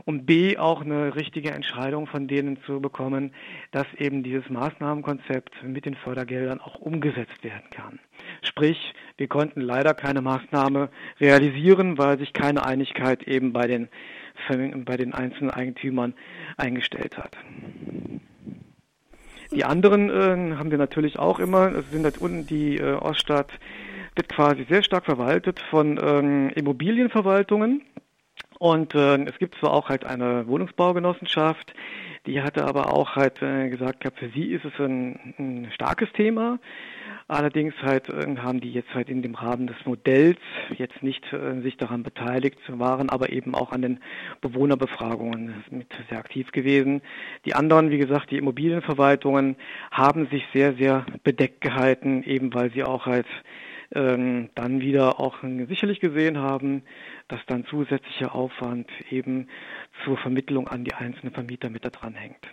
und 0.05 0.25
B, 0.25 0.57
auch 0.57 0.81
eine 0.81 1.15
richtige 1.15 1.51
Entscheidung 1.51 2.07
von 2.07 2.29
denen 2.29 2.61
zu 2.63 2.79
bekommen, 2.79 3.33
dass 3.71 3.85
eben 3.97 4.23
dieses 4.23 4.49
Maßnahmenkonzept 4.49 5.63
mit 5.63 5.85
den 5.85 5.95
Fördergeldern 5.95 6.61
auch 6.61 6.75
umgesetzt 6.75 7.43
werden 7.43 7.69
kann. 7.71 7.99
Sprich, 8.41 8.93
wir 9.17 9.27
konnten 9.27 9.59
leider 9.59 9.93
keine 9.93 10.21
Maßnahme 10.21 10.89
realisieren, 11.19 11.97
weil 11.97 12.17
sich 12.19 12.31
keine 12.31 12.65
Einigkeit 12.65 13.23
eben 13.23 13.51
bei 13.51 13.67
den, 13.67 13.89
bei 14.85 14.95
den 14.95 15.13
einzelnen 15.13 15.51
Eigentümern 15.51 16.13
eingestellt 16.55 17.17
hat. 17.17 17.35
Die 19.51 19.63
anderen 19.63 20.09
äh, 20.09 20.55
haben 20.55 20.71
wir 20.71 20.77
natürlich 20.77 21.19
auch 21.19 21.39
immer. 21.39 21.73
Es 21.73 21.89
sind 21.91 22.03
halt 22.03 22.17
unten 22.17 22.45
die 22.47 22.77
äh, 22.77 22.93
Oststadt 22.93 23.51
wird 24.15 24.29
quasi 24.29 24.65
sehr 24.67 24.83
stark 24.83 25.05
verwaltet 25.05 25.59
von 25.69 25.99
ähm, 26.01 26.49
Immobilienverwaltungen. 26.49 27.83
Und 28.59 28.95
äh, 28.95 29.23
es 29.25 29.37
gibt 29.37 29.55
zwar 29.59 29.71
auch 29.71 29.89
halt 29.89 30.05
eine 30.05 30.47
Wohnungsbaugenossenschaft, 30.47 31.73
die 32.25 32.41
hatte 32.41 32.65
aber 32.65 32.91
auch 32.91 33.15
halt 33.15 33.41
äh, 33.41 33.69
gesagt, 33.69 34.03
für 34.17 34.29
sie 34.29 34.51
ist 34.51 34.65
es 34.65 34.73
ein, 34.79 35.35
ein 35.37 35.71
starkes 35.73 36.11
Thema. 36.13 36.59
Allerdings 37.29 37.73
halt 37.81 38.07
äh, 38.07 38.37
haben 38.37 38.61
die 38.61 38.71
jetzt 38.71 38.93
halt 38.93 39.09
in 39.09 39.21
dem 39.21 39.35
Rahmen 39.35 39.67
des 39.67 39.75
Modells 39.85 40.39
jetzt 40.77 41.03
nicht 41.03 41.33
äh, 41.33 41.61
sich 41.61 41.75
daran 41.75 42.03
beteiligt, 42.03 42.59
waren 42.67 43.09
aber 43.09 43.31
eben 43.33 43.53
auch 43.53 43.71
an 43.73 43.81
den 43.81 43.99
Bewohnerbefragungen 44.39 45.65
mit 45.69 45.87
sehr 46.09 46.19
aktiv 46.19 46.51
gewesen. 46.51 47.01
Die 47.45 47.53
anderen, 47.53 47.91
wie 47.91 47.97
gesagt, 47.97 48.31
die 48.31 48.37
Immobilienverwaltungen 48.37 49.57
haben 49.91 50.27
sich 50.27 50.45
sehr, 50.53 50.75
sehr 50.75 51.05
bedeckt 51.23 51.59
gehalten, 51.59 52.23
eben 52.23 52.53
weil 52.53 52.71
sie 52.71 52.83
auch 52.83 53.05
halt 53.05 53.27
ähm, 53.93 54.49
dann 54.55 54.79
wieder 54.79 55.19
auch 55.19 55.39
sicherlich 55.67 55.99
gesehen 55.99 56.37
haben, 56.37 56.83
dass 57.27 57.39
dann 57.47 57.65
zusätzlicher 57.65 58.35
Aufwand 58.35 58.89
eben 59.11 59.47
zur 60.05 60.17
Vermittlung 60.17 60.69
an 60.69 60.85
die 60.85 60.93
einzelnen 60.93 61.33
Vermieter 61.33 61.69
mit 61.69 61.83
da 61.83 61.89
dran 61.89 62.15
hängt. 62.15 62.47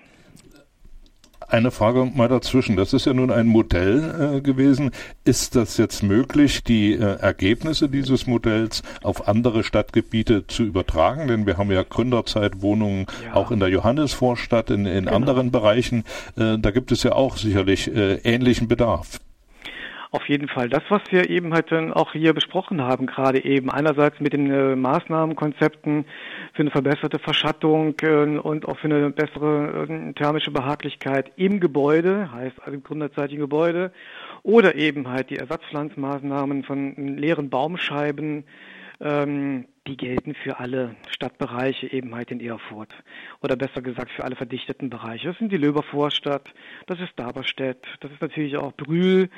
Eine 1.46 1.70
Frage 1.70 2.10
mal 2.14 2.28
dazwischen. 2.28 2.76
Das 2.76 2.92
ist 2.92 3.06
ja 3.06 3.12
nun 3.12 3.30
ein 3.30 3.46
Modell 3.46 4.36
äh, 4.36 4.40
gewesen. 4.40 4.90
Ist 5.24 5.56
das 5.56 5.76
jetzt 5.76 6.02
möglich, 6.02 6.64
die 6.64 6.94
äh, 6.94 7.18
Ergebnisse 7.18 7.88
dieses 7.88 8.26
Modells 8.26 8.82
auf 9.02 9.28
andere 9.28 9.62
Stadtgebiete 9.62 10.46
zu 10.46 10.64
übertragen? 10.64 11.28
Denn 11.28 11.46
wir 11.46 11.58
haben 11.58 11.70
ja 11.70 11.82
Gründerzeitwohnungen 11.82 13.06
ja. 13.24 13.34
auch 13.34 13.50
in 13.50 13.60
der 13.60 13.68
Johannesvorstadt, 13.68 14.70
in, 14.70 14.86
in 14.86 15.04
genau. 15.04 15.16
anderen 15.16 15.50
Bereichen. 15.50 16.04
Äh, 16.36 16.58
da 16.58 16.70
gibt 16.70 16.92
es 16.92 17.02
ja 17.02 17.12
auch 17.12 17.36
sicherlich 17.36 17.94
äh, 17.94 18.14
ähnlichen 18.24 18.68
Bedarf. 18.68 19.20
Auf 20.14 20.28
jeden 20.28 20.46
Fall. 20.46 20.68
Das, 20.68 20.84
was 20.90 21.02
wir 21.10 21.28
eben 21.28 21.52
halt 21.52 21.72
auch 21.72 22.12
hier 22.12 22.34
besprochen 22.34 22.80
haben, 22.80 23.06
gerade 23.06 23.44
eben 23.44 23.68
einerseits 23.68 24.20
mit 24.20 24.32
den 24.32 24.48
äh, 24.48 24.76
Maßnahmenkonzepten 24.76 26.04
für 26.52 26.62
eine 26.62 26.70
verbesserte 26.70 27.18
Verschattung 27.18 27.96
äh, 28.00 28.38
und 28.38 28.68
auch 28.68 28.78
für 28.78 28.84
eine 28.84 29.10
bessere 29.10 29.88
äh, 29.88 30.12
thermische 30.12 30.52
Behaglichkeit 30.52 31.32
im 31.34 31.58
Gebäude, 31.58 32.30
heißt 32.30 32.60
also 32.60 32.74
im 32.74 32.84
gründerzeitigen 32.84 33.40
Gebäude 33.40 33.90
oder 34.44 34.76
eben 34.76 35.08
halt 35.08 35.30
die 35.30 35.36
Ersatzpflanzmaßnahmen 35.38 36.62
von 36.62 36.94
leeren 37.16 37.50
Baumscheiben, 37.50 38.44
ähm, 39.00 39.64
die 39.86 39.96
gelten 39.96 40.34
für 40.34 40.58
alle 40.58 40.96
Stadtbereiche 41.10 41.92
eben 41.92 42.14
halt 42.14 42.30
in 42.30 42.40
Erfurt. 42.40 42.94
Oder 43.42 43.56
besser 43.56 43.82
gesagt 43.82 44.10
für 44.10 44.24
alle 44.24 44.36
verdichteten 44.36 44.88
Bereiche. 44.88 45.28
Das 45.28 45.38
sind 45.38 45.52
die 45.52 45.58
Löbervorstadt, 45.58 46.52
das 46.86 47.00
ist 47.00 47.12
Daberstedt, 47.16 47.84
das 48.00 48.10
ist 48.10 48.22
natürlich 48.22 48.56
auch 48.56 48.72
Brühl 48.72 49.28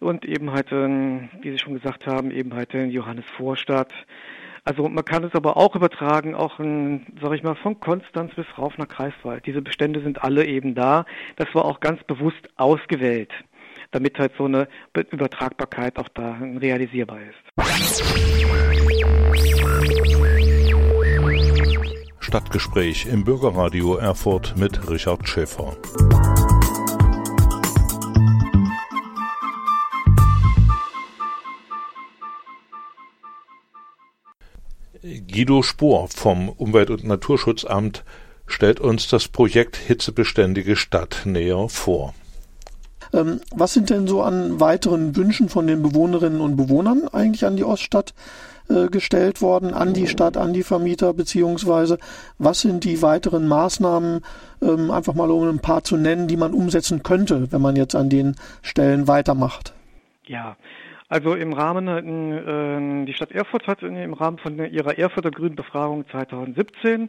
und 0.00 0.24
eben 0.24 0.52
halt, 0.52 0.72
ähm, 0.72 1.28
wie 1.42 1.50
Sie 1.50 1.58
schon 1.58 1.74
gesagt 1.74 2.06
haben, 2.06 2.30
eben 2.30 2.54
halt 2.54 2.72
in 2.74 2.90
Johannesvorstadt. 2.90 3.92
Also 4.64 4.88
man 4.88 5.04
kann 5.04 5.24
es 5.24 5.34
aber 5.34 5.56
auch 5.56 5.74
übertragen, 5.74 6.34
auch 6.34 6.60
in, 6.60 7.06
sag 7.20 7.32
ich 7.32 7.42
mal, 7.42 7.54
von 7.54 7.80
Konstanz 7.80 8.34
bis 8.34 8.46
rauf 8.58 8.76
nach 8.78 8.88
Kreiswald. 8.88 9.46
Diese 9.46 9.62
Bestände 9.62 10.00
sind 10.02 10.22
alle 10.22 10.46
eben 10.46 10.74
da. 10.74 11.06
Das 11.36 11.54
war 11.54 11.64
auch 11.64 11.80
ganz 11.80 12.02
bewusst 12.04 12.48
ausgewählt, 12.56 13.32
damit 13.90 14.18
halt 14.18 14.32
so 14.36 14.44
eine 14.44 14.68
Übertragbarkeit 14.94 15.98
auch 15.98 16.08
da 16.08 16.38
realisierbar 16.40 17.20
ist. 17.22 18.79
Stadtgespräch 22.20 23.06
im 23.06 23.24
Bürgerradio 23.24 23.96
Erfurt 23.96 24.56
mit 24.56 24.88
Richard 24.88 25.28
Schäfer. 25.28 25.76
Guido 35.02 35.62
Spohr 35.62 36.08
vom 36.08 36.48
Umwelt- 36.48 36.90
und 36.90 37.04
Naturschutzamt 37.04 38.04
stellt 38.46 38.80
uns 38.80 39.08
das 39.08 39.28
Projekt 39.28 39.76
Hitzebeständige 39.76 40.76
Stadt 40.76 41.22
näher 41.24 41.68
vor. 41.68 42.14
Ähm, 43.12 43.40
was 43.54 43.74
sind 43.74 43.90
denn 43.90 44.06
so 44.06 44.22
an 44.22 44.60
weiteren 44.60 45.16
Wünschen 45.16 45.48
von 45.48 45.66
den 45.66 45.82
Bewohnerinnen 45.82 46.40
und 46.40 46.56
Bewohnern 46.56 47.08
eigentlich 47.12 47.44
an 47.44 47.56
die 47.56 47.64
Oststadt 47.64 48.14
äh, 48.68 48.88
gestellt 48.88 49.42
worden, 49.42 49.74
an 49.74 49.94
die 49.94 50.06
Stadt, 50.06 50.36
an 50.36 50.52
die 50.52 50.62
Vermieter, 50.62 51.12
beziehungsweise 51.12 51.98
was 52.38 52.60
sind 52.60 52.84
die 52.84 53.02
weiteren 53.02 53.48
Maßnahmen, 53.48 54.20
ähm, 54.62 54.90
einfach 54.90 55.14
mal 55.14 55.30
um 55.30 55.48
ein 55.48 55.58
paar 55.58 55.82
zu 55.82 55.96
nennen, 55.96 56.28
die 56.28 56.36
man 56.36 56.54
umsetzen 56.54 57.02
könnte, 57.02 57.50
wenn 57.50 57.60
man 57.60 57.76
jetzt 57.76 57.96
an 57.96 58.08
den 58.08 58.36
Stellen 58.62 59.08
weitermacht? 59.08 59.74
Ja, 60.24 60.56
also 61.08 61.34
im 61.34 61.52
Rahmen, 61.52 61.88
äh, 61.88 63.06
die 63.06 63.14
Stadt 63.14 63.32
Erfurt 63.32 63.66
hat 63.66 63.82
im 63.82 64.12
Rahmen 64.12 64.38
von 64.38 64.56
ihrer 64.58 64.96
Erfurter 64.96 65.32
Grünbefragung 65.32 66.08
2017 66.08 67.08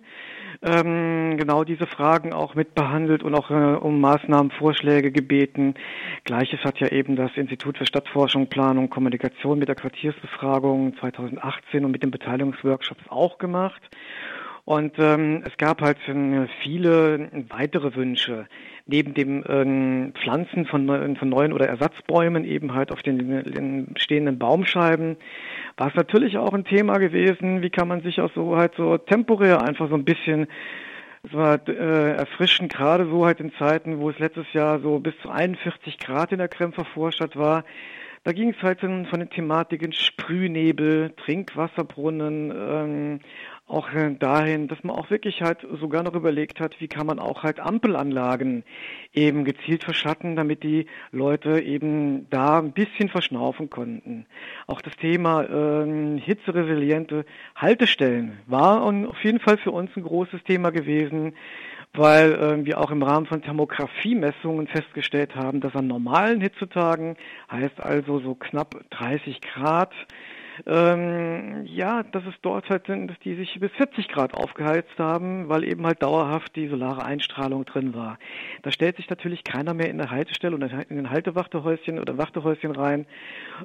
ähm, 0.64 1.38
genau 1.38 1.64
diese 1.64 1.88
Fragen 1.88 2.34
auch 2.34 2.56
mitbehandelt 2.56 3.24
und 3.24 3.34
auch 3.34 3.50
äh, 3.50 3.54
um 3.54 4.00
Maßnahmenvorschläge 4.00 5.12
gebeten. 5.12 5.76
Gleiches 6.24 6.60
hat 6.64 6.80
ja 6.80 6.88
eben 6.90 7.16
das 7.16 7.32
Institut 7.36 7.78
für 7.78 7.86
Stadtforschung, 7.86 8.48
Planung, 8.48 8.90
Kommunikation 8.90 9.60
mit 9.60 9.68
der 9.68 9.76
Quartiersbefragung 9.76 10.96
2018 11.00 11.84
und 11.86 11.92
mit 11.92 12.04
den 12.04 12.12
Beteiligungsworkshops 12.12 13.04
auch 13.10 13.38
gemacht. 13.38 13.82
Und 14.72 14.94
ähm, 15.00 15.44
es 15.46 15.58
gab 15.58 15.82
halt 15.82 15.98
äh, 16.08 16.48
viele 16.64 17.30
weitere 17.50 17.94
Wünsche. 17.94 18.48
Neben 18.86 19.14
dem 19.14 19.44
ähm, 19.50 20.14
Pflanzen 20.16 20.66
von, 20.66 21.18
von 21.18 21.28
neuen 21.28 21.52
oder 21.52 21.68
Ersatzbäumen 21.68 22.46
eben 22.46 22.74
halt 22.74 22.94
auf 22.94 23.02
den, 23.02 23.18
den 23.18 23.94
stehenden 23.98 24.40
Baumscheiben 24.40 25.18
war 25.76 25.90
es 25.90 25.96
natürlich 25.96 26.38
auch 26.38 26.54
ein 26.54 26.64
Thema 26.64 27.00
gewesen, 27.00 27.62
wie 27.62 27.70
kann 27.70 27.90
man 27.90 28.02
sich 28.02 28.22
auch 28.22 28.32
so 28.34 28.56
halt 28.56 28.72
so 28.78 28.98
temporär 28.98 29.62
einfach 29.62 29.90
so 29.90 29.96
ein 29.96 30.06
bisschen 30.06 30.48
es 31.24 31.34
war 31.34 31.60
äh, 31.68 32.14
erfrischend, 32.14 32.72
gerade 32.72 33.06
so 33.10 33.26
halt 33.26 33.42
in 33.42 33.52
Zeiten, 33.60 34.00
wo 34.00 34.10
es 34.10 34.20
letztes 34.20 34.54
Jahr 34.54 34.80
so 34.80 35.00
bis 35.00 35.14
zu 35.22 35.30
41 35.30 35.98
Grad 35.98 36.32
in 36.32 36.38
der 36.38 36.48
Kremper 36.48 36.86
Vorstadt 36.86 37.36
war. 37.36 37.66
Da 38.24 38.34
ging 38.34 38.52
es 38.52 38.62
halt 38.62 38.80
von 38.82 39.04
den 39.04 39.30
Thematiken 39.32 39.94
Sprühnebel, 39.94 41.12
Trinkwasserbrunnen, 41.26 42.54
ähm, 42.56 43.20
auch 43.72 43.90
dahin, 44.20 44.68
dass 44.68 44.84
man 44.84 44.96
auch 44.96 45.10
wirklich 45.10 45.42
halt 45.42 45.66
sogar 45.80 46.04
noch 46.04 46.14
überlegt 46.14 46.60
hat, 46.60 46.80
wie 46.80 46.88
kann 46.88 47.08
man 47.08 47.20
auch 47.20 47.44
halt 47.44 47.60
Ampelanlagen 47.60 48.64
eben 49.14 49.46
gezielt 49.46 49.84
verschatten, 49.84 50.36
damit 50.36 50.64
die 50.64 50.88
Leute 51.12 51.62
eben 51.62 52.30
da 52.30 52.60
ein 52.60 52.74
bisschen 52.74 53.10
verschnaufen 53.10 53.70
konnten. 53.70 54.26
Auch 54.68 54.82
das 54.82 54.96
Thema 54.98 55.44
äh, 55.44 56.20
hitzeresiliente 56.20 57.26
Haltestellen 57.56 58.40
war 58.48 58.82
auf 58.84 59.24
jeden 59.24 59.40
Fall 59.40 59.58
für 59.58 59.72
uns 59.72 59.90
ein 59.96 60.04
großes 60.04 60.44
Thema 60.44 60.72
gewesen, 60.72 61.34
weil 61.94 62.34
äh, 62.34 62.66
wir 62.66 62.80
auch 62.80 62.92
im 62.92 63.04
Rahmen 63.04 63.26
von 63.26 63.42
Thermografiemessungen 63.42 64.68
festgestellt 64.68 65.36
haben, 65.36 65.62
dass 65.62 65.76
an 65.76 65.88
normalen 65.88 66.42
Hitzetagen, 66.42 67.18
heißt 67.52 67.82
also 67.82 68.20
so 68.20 68.36
knapp 68.36 68.76
30 68.92 69.42
Grad, 69.42 69.94
ähm, 70.66 71.66
ja, 71.66 72.04
dass 72.04 72.24
es 72.26 72.36
dort 72.42 72.70
halt 72.70 72.88
sind, 72.88 73.08
dass 73.08 73.20
die 73.20 73.36
sich 73.36 73.60
bis 73.60 73.72
40 73.72 74.08
Grad 74.08 74.34
aufgeheizt 74.34 74.98
haben, 74.98 75.50
weil 75.50 75.64
eben 75.64 75.86
halt 75.86 76.02
dauerhaft 76.04 76.56
die 76.56 76.68
solare 76.68 77.04
Einstrahlung 77.04 77.66
drin 77.66 77.94
war. 77.94 78.18
Da 78.62 78.72
stellt 78.72 78.98
sich 78.98 79.10
natürlich 79.10 79.44
keiner 79.44 79.74
mehr 79.74 79.90
in 79.90 79.98
der 79.98 80.12
Haltestelle 80.12 80.56
oder 80.56 80.70
in 80.90 80.98
den 80.98 81.10
Haltewachtehäuschen 81.10 82.00
oder 82.00 82.18
Wachtehäuschen 82.18 82.72
rein, 82.72 83.06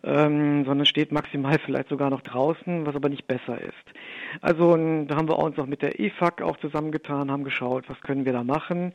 ähm, 0.04 0.64
sondern 0.64 0.86
steht 0.86 1.12
maximal 1.12 1.58
vielleicht 1.64 1.88
sogar 1.88 2.10
noch 2.10 2.22
draußen, 2.22 2.86
was 2.86 2.94
aber 2.94 3.08
nicht 3.08 3.26
besser 3.26 3.60
ist. 3.60 3.74
Also 4.40 4.76
da 4.76 5.16
haben 5.16 5.28
wir 5.28 5.38
uns 5.38 5.58
auch 5.58 5.66
mit 5.66 5.82
der 5.82 6.00
EFAG 6.00 6.42
auch 6.42 6.56
zusammengetan, 6.58 7.30
haben 7.30 7.44
geschaut, 7.44 7.88
was 7.88 8.00
können 8.00 8.24
wir 8.24 8.32
da 8.32 8.44
machen. 8.44 8.92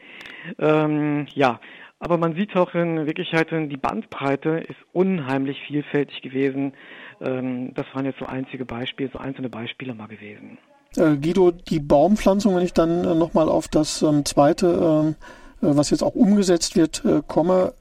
Ähm, 0.59 1.27
ja, 1.33 1.59
aber 2.01 2.17
man 2.17 2.33
sieht 2.33 2.55
auch 2.57 2.73
in 2.73 3.05
Wirklichkeit, 3.05 3.51
die 3.51 3.77
Bandbreite 3.77 4.65
ist 4.67 4.79
unheimlich 4.91 5.61
vielfältig 5.61 6.23
gewesen. 6.23 6.73
Ähm, 7.21 7.73
das 7.75 7.85
waren 7.93 8.05
jetzt 8.05 8.19
so 8.19 8.25
einzige 8.25 8.65
Beispiele, 8.65 9.09
so 9.11 9.19
einzelne 9.19 9.49
Beispiele 9.49 9.93
mal 9.93 10.07
gewesen. 10.07 10.57
Äh, 10.95 11.15
Guido, 11.17 11.51
die 11.51 11.79
Baumpflanzung, 11.79 12.55
wenn 12.55 12.65
ich 12.65 12.73
dann 12.73 13.05
äh, 13.05 13.15
nochmal 13.15 13.47
auf 13.47 13.67
das 13.67 14.01
ähm, 14.01 14.25
zweite, 14.25 14.67
ähm, 14.67 15.15
äh, 15.61 15.75
was 15.75 15.89
jetzt 15.89 16.03
auch 16.03 16.15
umgesetzt 16.15 16.75
wird, 16.75 17.05
äh, 17.05 17.21
komme, 17.25 17.73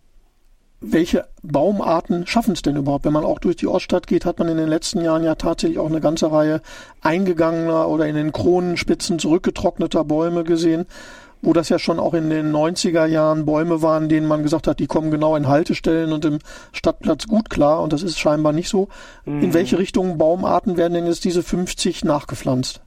welche 0.81 1.27
Baumarten 1.43 2.27
schaffen 2.27 2.55
es 2.55 2.63
denn 2.63 2.77
überhaupt? 2.77 3.05
Wenn 3.05 3.13
man 3.13 3.25
auch 3.25 3.39
durch 3.39 3.57
die 3.57 3.67
Oststadt 3.67 4.07
geht, 4.07 4.25
hat 4.25 4.39
man 4.39 4.49
in 4.49 4.57
den 4.57 4.69
letzten 4.69 5.03
Jahren 5.03 5.25
ja 5.25 5.35
tatsächlich 5.35 5.79
auch 5.79 5.91
eine 5.91 6.01
ganze 6.01 6.33
Reihe 6.33 6.63
eingegangener 7.03 7.89
oder 7.89 8.07
in 8.07 8.15
den 8.15 8.33
Kronenspitzen 8.33 9.19
zurückgetrockneter 9.19 10.05
Bäume 10.05 10.45
gesehen 10.45 10.87
wo 11.43 11.53
das 11.53 11.69
ja 11.69 11.79
schon 11.79 11.99
auch 11.99 12.15
in 12.15 12.31
den 12.31 12.53
90er 12.53 13.07
Jahren 13.07 13.47
Bäume 13.47 13.83
waren, 13.83 14.09
denen 14.09 14.27
man 14.27 14.43
gesagt 14.43 14.67
hat, 14.67 14.79
die 14.79 14.87
kommen 14.87 15.11
genau 15.11 15.37
in 15.37 15.49
Haltestellen 15.49 16.13
und 16.13 16.25
im 16.25 16.39
Stadtplatz 16.73 17.27
gut 17.27 17.51
klar 17.51 17.83
und 17.83 17.93
das 17.93 18.03
ist 18.03 18.19
scheinbar 18.19 18.53
nicht 18.53 18.69
so. 18.69 18.89
Mhm. 19.25 19.43
In 19.43 19.55
welche 19.55 19.79
Richtung 19.79 20.19
Baumarten 20.19 20.77
werden 20.77 20.95
denn 20.95 21.07
jetzt 21.07 21.25
diese 21.25 21.43
50 21.43 22.05
nachgepflanzt? 22.05 22.83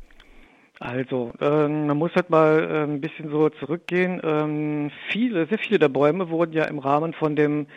Also, 0.80 1.32
ähm, 1.40 1.88
man 1.88 1.98
muss 1.98 2.14
halt 2.14 2.30
mal 2.30 2.68
äh, 2.70 2.84
ein 2.84 3.00
bisschen 3.00 3.30
so 3.30 3.48
zurückgehen. 3.50 4.20
Ähm, 4.24 4.92
viele, 5.10 5.46
sehr 5.46 5.58
viele 5.58 5.80
der 5.80 5.88
Bäume 5.88 6.30
wurden 6.30 6.52
ja 6.52 6.66
im 6.66 6.80
Rahmen 6.80 7.14
von 7.14 7.38
dem 7.38 7.68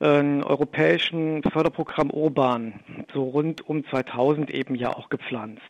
äh, 0.00 0.06
europäischen 0.06 1.42
Förderprogramm 1.44 2.10
Urban 2.10 2.74
so 3.14 3.24
rund 3.24 3.66
um 3.68 3.86
2000 3.86 4.50
eben 4.50 4.74
ja 4.74 4.90
auch 4.90 5.08
gepflanzt. 5.08 5.62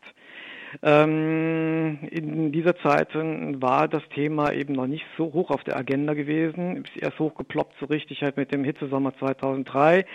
Ähm, 0.83 1.99
in 2.11 2.52
dieser 2.52 2.76
Zeit 2.76 3.09
war 3.14 3.88
das 3.88 4.02
Thema 4.14 4.52
eben 4.52 4.75
noch 4.75 4.87
nicht 4.87 5.05
so 5.17 5.33
hoch 5.33 5.50
auf 5.50 5.64
der 5.64 5.76
Agenda 5.76 6.14
gewesen. 6.14 6.85
Ist 6.85 6.97
erst 7.02 7.19
hochgeploppt 7.19 7.75
so 7.79 7.87
richtig 7.87 8.23
halt 8.23 8.37
mit 8.37 8.52
dem 8.52 8.64
Hitzesommer 8.64 9.14
2003. 9.19 10.07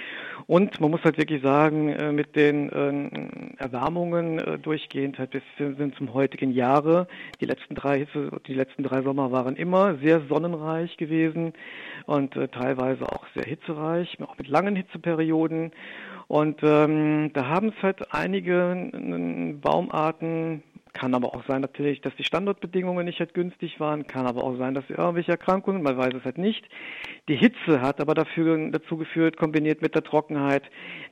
Und 0.48 0.80
man 0.80 0.92
muss 0.92 1.04
halt 1.04 1.18
wirklich 1.18 1.44
sagen, 1.44 1.90
äh, 1.90 2.12
mit 2.12 2.36
den 2.36 2.70
äh, 2.70 3.62
Erwärmungen 3.62 4.40
äh, 4.40 4.58
durchgehend 4.58 5.20
halt 5.20 5.32
bis 5.32 5.44
sind 5.58 5.96
zum 5.96 6.14
heutigen 6.14 6.52
Jahre. 6.52 7.08
Die 7.40 7.46
letzten 7.46 7.76
drei 7.76 8.00
Hitze, 8.00 8.32
die 8.48 8.54
letzten 8.54 8.84
drei 8.84 9.02
Sommer 9.02 9.32
waren 9.32 9.56
immer 9.56 9.96
sehr 9.98 10.22
sonnenreich 10.28 10.98
gewesen 10.98 11.54
und 12.06 12.34
teilweise 12.52 13.06
auch 13.06 13.26
sehr 13.36 13.44
hitzereich, 13.44 14.18
auch 14.22 14.38
mit 14.38 14.48
langen 14.48 14.76
Hitzeperioden. 14.76 15.72
Und 16.28 16.60
ähm, 16.62 17.32
da 17.34 17.48
haben 17.48 17.70
es 17.70 17.82
halt 17.82 18.14
einige 18.14 18.90
Baumarten 19.62 20.62
kann 20.98 21.14
aber 21.14 21.36
auch 21.36 21.44
sein 21.48 21.62
natürlich, 21.62 22.02
dass 22.02 22.16
die 22.16 22.24
Standortbedingungen 22.24 23.06
nicht 23.06 23.20
halt 23.20 23.36
günstig 23.36 23.80
waren. 23.80 24.08
Kann 24.08 24.26
aber 24.26 24.44
auch 24.44 24.58
sein, 24.58 24.74
dass 24.74 24.90
irgendwelche 24.90 25.32
Erkrankungen, 25.32 25.84
man 25.84 25.96
weiß 25.96 26.14
es 26.16 26.26
halt 26.26 26.40
nicht. 26.40 26.68
Die 27.28 27.36
Hitze 27.36 27.82
hat 27.82 28.02
aber 28.02 28.16
dafür, 28.16 28.72
dazu 28.72 28.98
geführt, 28.98 29.38
kombiniert 29.38 29.84
mit 29.84 29.94
der 29.94 30.04
Trockenheit, 30.04 30.64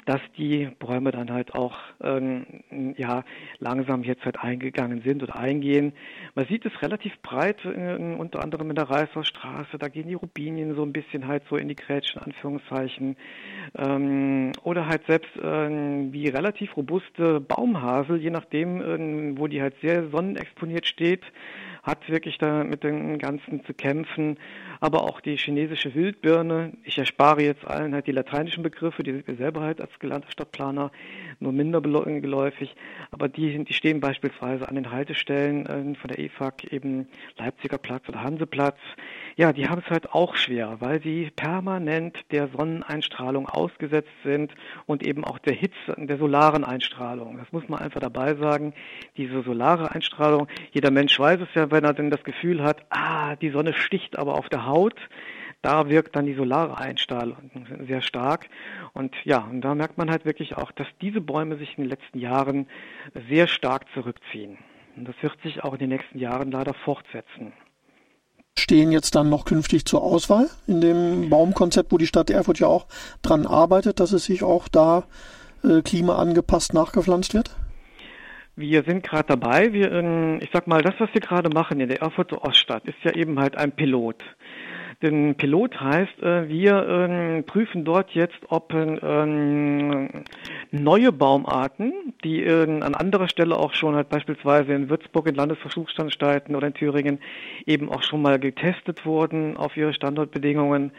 dass 0.05 0.21
die 0.37 0.69
Bäume 0.79 1.11
dann 1.11 1.31
halt 1.31 1.53
auch 1.53 1.75
ähm, 2.01 2.95
ja, 2.97 3.23
langsam 3.59 4.03
jetzt 4.03 4.25
halt 4.25 4.39
eingegangen 4.39 5.01
sind 5.03 5.21
oder 5.21 5.35
eingehen. 5.35 5.93
Man 6.33 6.47
sieht 6.47 6.65
es 6.65 6.81
relativ 6.81 7.13
breit, 7.21 7.63
äh, 7.63 7.95
unter 7.95 8.43
anderem 8.43 8.71
in 8.71 8.75
der 8.75 8.89
Reißerstraße. 8.89 9.77
Da 9.77 9.87
gehen 9.87 10.07
die 10.07 10.15
Rubinien 10.15 10.75
so 10.75 10.81
ein 10.81 10.93
bisschen 10.93 11.27
halt 11.27 11.43
so 11.49 11.57
in 11.57 11.67
die 11.67 11.75
Grätschen, 11.75 12.21
Anführungszeichen. 12.21 13.17
Ähm, 13.77 14.51
oder 14.63 14.87
halt 14.87 15.05
selbst 15.05 15.35
äh, 15.37 15.69
wie 16.11 16.27
relativ 16.27 16.75
robuste 16.75 17.39
Baumhasel, 17.39 18.17
je 18.17 18.31
nachdem, 18.31 18.81
äh, 18.81 19.37
wo 19.37 19.47
die 19.47 19.61
halt 19.61 19.74
sehr 19.81 20.09
sonnenexponiert 20.09 20.85
steht, 20.85 21.23
hat 21.85 22.09
wirklich 22.09 22.39
da 22.39 22.63
mit 22.63 22.83
dem 22.83 23.19
Ganzen 23.19 23.63
zu 23.63 23.73
kämpfen. 23.73 24.37
Aber 24.79 25.03
auch 25.03 25.21
die 25.21 25.37
chinesische 25.37 25.93
Wildbirne, 25.93 26.73
ich 26.83 26.97
erspare 26.97 27.43
jetzt 27.43 27.65
allen 27.65 27.93
halt 27.93 28.07
die 28.07 28.11
lateinischen 28.11 28.63
Begriffe, 28.63 29.03
die 29.03 29.11
sind 29.11 29.27
mir 29.27 29.35
selber 29.35 29.61
halt 29.61 29.79
als 29.79 29.97
gelernter 29.99 30.31
Stadtplaner 30.31 30.91
nur 31.39 31.51
minder 31.51 31.81
geläufig, 31.81 32.75
aber 33.11 33.29
die, 33.29 33.63
die 33.63 33.73
stehen 33.73 33.99
beispielsweise 33.99 34.67
an 34.67 34.75
den 34.75 34.91
Haltestellen 34.91 35.65
äh, 35.65 35.95
von 35.95 36.07
der 36.07 36.19
EFAG, 36.19 36.71
eben 36.71 37.07
Leipziger 37.37 37.77
Platz 37.77 38.09
oder 38.09 38.23
Hanseplatz. 38.23 38.79
Ja, 39.37 39.51
die 39.51 39.67
haben 39.67 39.81
es 39.83 39.91
halt 39.91 40.13
auch 40.13 40.37
schwer, 40.37 40.77
weil 40.79 41.01
sie 41.01 41.29
permanent 41.35 42.17
der 42.31 42.47
Sonneneinstrahlung 42.47 43.49
ausgesetzt 43.49 44.13
sind 44.23 44.55
und 44.85 45.05
eben 45.05 45.25
auch 45.25 45.39
der 45.39 45.53
Hitze, 45.53 45.93
der 45.97 46.17
solaren 46.17 46.63
Einstrahlung. 46.63 47.37
Das 47.37 47.51
muss 47.51 47.67
man 47.67 47.81
einfach 47.81 47.99
dabei 47.99 48.35
sagen. 48.35 48.73
Diese 49.17 49.43
solare 49.43 49.91
Einstrahlung, 49.91 50.47
jeder 50.71 50.89
Mensch 50.89 51.19
weiß 51.19 51.41
es 51.41 51.53
ja, 51.53 51.69
wenn 51.69 51.83
er 51.83 51.93
denn 51.93 52.11
das 52.11 52.23
Gefühl 52.23 52.63
hat, 52.63 52.85
ah, 52.91 53.35
die 53.35 53.49
Sonne 53.49 53.73
sticht 53.73 54.17
aber 54.17 54.35
auf 54.35 54.47
der 54.47 54.65
Haut, 54.65 54.95
da 55.61 55.89
wirkt 55.89 56.15
dann 56.15 56.27
die 56.27 56.35
solare 56.35 56.77
Einstrahlung 56.77 57.49
sehr 57.87 58.01
stark. 58.01 58.47
Und 58.93 59.13
ja, 59.25 59.39
und 59.39 59.59
da 59.59 59.75
merkt 59.75 59.97
man 59.97 60.09
halt 60.11 60.23
wirklich 60.23 60.55
auch, 60.55 60.71
dass 60.71 60.87
diese 61.01 61.19
Bäume 61.19 61.57
sich 61.57 61.77
in 61.77 61.83
den 61.83 61.89
letzten 61.89 62.19
Jahren 62.19 62.67
sehr 63.27 63.47
stark 63.47 63.85
zurückziehen. 63.93 64.59
Und 64.95 65.09
das 65.09 65.15
wird 65.21 65.33
sich 65.41 65.61
auch 65.61 65.73
in 65.73 65.79
den 65.79 65.89
nächsten 65.89 66.19
Jahren 66.19 66.51
leider 66.51 66.73
fortsetzen. 66.73 67.51
Stehen 68.57 68.91
jetzt 68.93 69.15
dann 69.15 69.29
noch 69.29 69.43
künftig 69.43 69.85
zur 69.85 70.01
Auswahl 70.01 70.49
in 70.65 70.79
dem 70.79 71.29
Baumkonzept, 71.29 71.91
wo 71.91 71.97
die 71.97 72.07
Stadt 72.07 72.29
Erfurt 72.29 72.59
ja 72.59 72.67
auch 72.67 72.87
dran 73.21 73.45
arbeitet, 73.45 73.99
dass 73.99 74.13
es 74.13 74.25
sich 74.25 74.43
auch 74.43 74.69
da 74.69 75.03
äh, 75.63 75.81
klimaangepasst 75.81 76.73
nachgepflanzt 76.73 77.33
wird? 77.33 77.55
Wir 78.55 78.83
sind 78.83 79.03
gerade 79.03 79.27
dabei. 79.27 79.73
Wir, 79.73 79.91
ähm, 79.91 80.39
ich 80.41 80.49
sag 80.53 80.67
mal, 80.67 80.81
das, 80.81 80.93
was 80.99 81.09
wir 81.13 81.19
gerade 81.19 81.49
machen 81.49 81.81
in 81.81 81.89
der 81.89 82.01
Erfurter 82.01 82.45
Oststadt, 82.45 82.85
ist 82.85 82.95
ja 83.03 83.11
eben 83.11 83.37
halt 83.37 83.57
ein 83.57 83.73
Pilot. 83.73 84.23
Denn 85.01 85.35
Pilot 85.35 85.79
heißt, 85.79 86.23
äh, 86.23 86.47
wir 86.47 86.87
ähm, 86.87 87.43
prüfen 87.45 87.85
dort 87.85 88.11
jetzt, 88.11 88.39
ob 88.47 88.73
ähm, 88.73 90.09
neue 90.71 91.11
Baumarten, 91.11 92.13
die 92.23 92.45
an 92.45 92.95
anderer 92.95 93.27
Stelle 93.27 93.57
auch 93.57 93.73
schon 93.73 93.95
halt 93.95 94.09
beispielsweise 94.09 94.73
in 94.73 94.89
Würzburg 94.89 95.27
in 95.27 95.35
Landesversuchsanstalten 95.35 96.55
oder 96.55 96.67
in 96.67 96.73
Thüringen 96.73 97.19
eben 97.65 97.89
auch 97.89 98.03
schon 98.03 98.21
mal 98.21 98.39
getestet 98.39 99.05
wurden 99.05 99.57
auf 99.57 99.77
ihre 99.77 99.93
Standortbedingungen, 99.93 100.91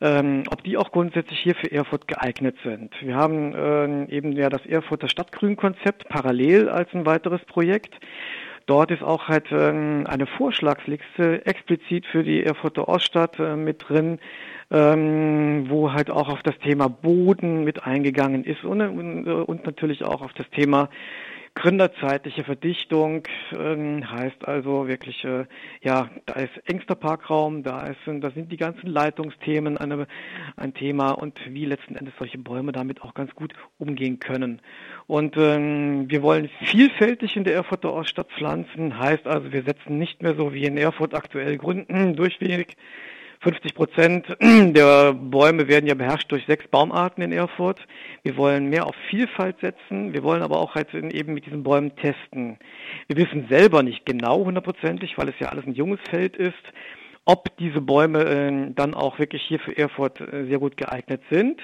ähm, 0.00 0.44
ob 0.50 0.64
die 0.64 0.76
auch 0.76 0.92
grundsätzlich 0.92 1.38
hier 1.40 1.54
für 1.54 1.70
Erfurt 1.70 2.08
geeignet 2.08 2.56
sind. 2.64 2.92
Wir 3.02 3.14
haben 3.16 4.08
eben 4.08 4.32
ja 4.32 4.48
das 4.48 4.64
Erfurter 4.66 5.08
Stadtgrünkonzept 5.08 6.08
parallel 6.08 6.68
als 6.68 6.88
ein 6.94 7.06
weiteres 7.06 7.44
Projekt. 7.44 7.94
Dort 8.70 8.92
ist 8.92 9.02
auch 9.02 9.26
halt 9.26 9.46
ähm, 9.50 10.06
eine 10.06 10.26
Vorschlagsliste 10.26 11.44
explizit 11.44 12.06
für 12.06 12.22
die 12.22 12.44
Erfurter 12.44 12.86
Oststadt 12.86 13.36
äh, 13.40 13.56
mit 13.56 13.88
drin, 13.88 14.20
ähm, 14.70 15.68
wo 15.68 15.92
halt 15.92 16.08
auch 16.08 16.28
auf 16.28 16.44
das 16.44 16.56
Thema 16.60 16.86
Boden 16.86 17.64
mit 17.64 17.82
eingegangen 17.84 18.44
ist 18.44 18.62
und, 18.62 18.80
und, 18.80 19.26
und 19.26 19.66
natürlich 19.66 20.04
auch 20.04 20.22
auf 20.22 20.32
das 20.34 20.48
Thema 20.50 20.88
Gründerzeitliche 21.60 22.42
Verdichtung 22.42 23.24
ähm, 23.52 24.10
heißt 24.10 24.48
also 24.48 24.88
wirklich, 24.88 25.22
äh, 25.26 25.44
ja, 25.82 26.08
da 26.24 26.40
ist 26.40 26.56
engster 26.64 26.94
Parkraum, 26.94 27.62
da, 27.62 27.86
ist, 27.86 27.98
da 28.06 28.30
sind 28.30 28.50
die 28.50 28.56
ganzen 28.56 28.86
Leitungsthemen 28.86 29.76
eine, 29.76 30.06
ein 30.56 30.72
Thema 30.72 31.10
und 31.10 31.38
wie 31.52 31.66
letzten 31.66 31.96
Endes 31.96 32.14
solche 32.18 32.38
Bäume 32.38 32.72
damit 32.72 33.02
auch 33.02 33.12
ganz 33.12 33.34
gut 33.34 33.52
umgehen 33.76 34.18
können. 34.20 34.62
Und 35.06 35.36
ähm, 35.36 36.10
wir 36.10 36.22
wollen 36.22 36.48
vielfältig 36.64 37.36
in 37.36 37.44
der 37.44 37.56
Erfurter 37.56 37.92
Oststadt 37.92 38.30
pflanzen, 38.32 38.98
heißt 38.98 39.26
also, 39.26 39.52
wir 39.52 39.62
setzen 39.62 39.98
nicht 39.98 40.22
mehr 40.22 40.36
so 40.36 40.54
wie 40.54 40.64
in 40.64 40.78
Erfurt 40.78 41.12
aktuell 41.12 41.58
Gründen 41.58 42.16
durchweg 42.16 42.74
50 43.40 43.74
Prozent 43.74 44.26
der 44.40 45.14
Bäume 45.14 45.66
werden 45.66 45.86
ja 45.86 45.94
beherrscht 45.94 46.30
durch 46.30 46.44
sechs 46.46 46.68
Baumarten 46.68 47.22
in 47.22 47.32
Erfurt. 47.32 47.80
Wir 48.22 48.36
wollen 48.36 48.68
mehr 48.68 48.86
auf 48.86 48.94
Vielfalt 49.08 49.58
setzen. 49.60 50.12
Wir 50.12 50.22
wollen 50.22 50.42
aber 50.42 50.58
auch 50.58 50.74
halt 50.74 50.92
eben 50.92 51.32
mit 51.34 51.46
diesen 51.46 51.62
Bäumen 51.62 51.96
testen. 51.96 52.58
Wir 53.08 53.16
wissen 53.16 53.46
selber 53.48 53.82
nicht 53.82 54.04
genau 54.04 54.44
hundertprozentig, 54.44 55.16
weil 55.16 55.30
es 55.30 55.38
ja 55.38 55.48
alles 55.48 55.66
ein 55.66 55.74
junges 55.74 56.00
Feld 56.10 56.36
ist, 56.36 56.52
ob 57.24 57.56
diese 57.58 57.80
Bäume 57.80 58.24
äh, 58.24 58.72
dann 58.74 58.92
auch 58.92 59.18
wirklich 59.18 59.42
hier 59.42 59.58
für 59.60 59.76
Erfurt 59.76 60.20
äh, 60.20 60.46
sehr 60.46 60.58
gut 60.58 60.76
geeignet 60.76 61.22
sind. 61.30 61.60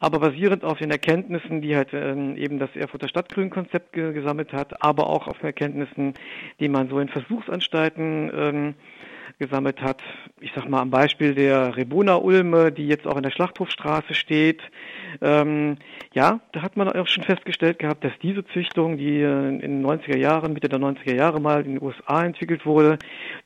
Aber 0.00 0.18
basierend 0.18 0.64
auf 0.64 0.78
den 0.78 0.90
Erkenntnissen, 0.90 1.60
die 1.60 1.76
halt 1.76 1.92
äh, 1.92 2.12
eben 2.34 2.58
das 2.58 2.74
Erfurter 2.74 3.08
Stadtgrünkonzept 3.08 3.92
ge 3.92 4.12
gesammelt 4.12 4.52
hat, 4.52 4.82
aber 4.82 5.08
auch 5.08 5.28
auf 5.28 5.40
Erkenntnissen, 5.42 6.14
die 6.58 6.68
man 6.68 6.88
so 6.88 6.98
in 6.98 7.08
Versuchsanstalten 7.08 8.30
ähm, 8.34 8.74
gesammelt 9.40 9.82
hat. 9.82 10.00
Ich 10.40 10.52
sag 10.54 10.68
mal 10.68 10.80
am 10.80 10.90
Beispiel 10.90 11.34
der 11.34 11.76
Rebuna-Ulme, 11.76 12.70
die 12.70 12.86
jetzt 12.86 13.06
auch 13.06 13.16
in 13.16 13.24
der 13.24 13.32
Schlachthofstraße 13.32 14.14
steht. 14.14 14.60
Ähm, 15.20 15.78
ja, 16.14 16.40
da 16.52 16.62
hat 16.62 16.76
man 16.76 16.88
auch 16.88 17.08
schon 17.08 17.24
festgestellt 17.24 17.80
gehabt, 17.80 18.04
dass 18.04 18.12
diese 18.22 18.44
Züchtung, 18.46 18.96
die 18.96 19.20
in 19.22 19.58
den 19.60 19.84
90er 19.84 20.16
Jahren, 20.16 20.52
Mitte 20.52 20.68
der 20.68 20.78
90er 20.78 21.14
Jahre 21.14 21.40
mal 21.40 21.64
in 21.64 21.74
den 21.74 21.82
USA 21.82 22.24
entwickelt 22.24 22.64
wurde, 22.64 22.98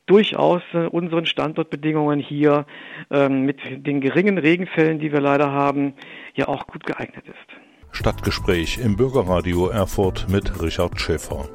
durchaus 0.05 0.63
äh, 0.75 0.87
unseren 0.87 1.25
Standortbedingungen 1.25 2.21
hier 2.21 2.67
ähm, 3.11 3.47
mit 3.47 3.61
den 3.87 4.03
geringen 4.03 4.37
Regenfällen, 4.37 4.99
die 4.99 5.13
wir 5.13 5.21
leider 5.21 5.51
haben, 5.51 5.95
ja 6.35 6.49
auch 6.49 6.67
gut 6.67 6.85
geeignet 6.85 7.25
ist. 7.27 7.65
Stadtgespräch 7.95 8.79
im 8.79 8.97
Bürgerradio 8.97 9.69
Erfurt 9.69 10.27
mit 10.29 10.61
Richard 10.61 11.01
Schäfer. 11.01 11.49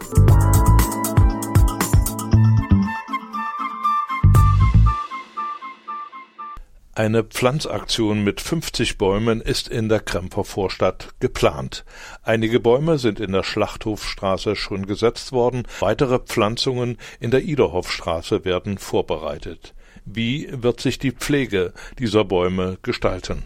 Eine 6.95 7.23
Pflanzaktion 7.23 8.23
mit 8.23 8.41
50 8.41 8.97
Bäumen 8.97 9.41
ist 9.41 9.67
in 9.67 9.89
der 9.89 9.99
Kremper 9.99 10.43
Vorstadt 10.43 11.09
geplant. 11.19 11.85
Einige 12.23 12.59
Bäume 12.59 12.97
sind 12.97 13.19
in 13.19 13.31
der 13.31 13.43
Schlachthofstraße 13.43 14.55
schon 14.55 14.85
gesetzt 14.85 15.31
worden, 15.31 15.63
weitere 15.79 16.19
Pflanzungen 16.19 16.97
in 17.19 17.31
der 17.31 17.43
Iderhofstraße 17.43 18.43
werden 18.43 18.77
vorbereitet. 18.79 19.75
Wie 20.03 20.49
wird 20.51 20.81
sich 20.81 20.97
die 20.97 21.11
Pflege 21.11 21.73
dieser 21.99 22.25
Bäume 22.25 22.79
gestalten? 22.81 23.43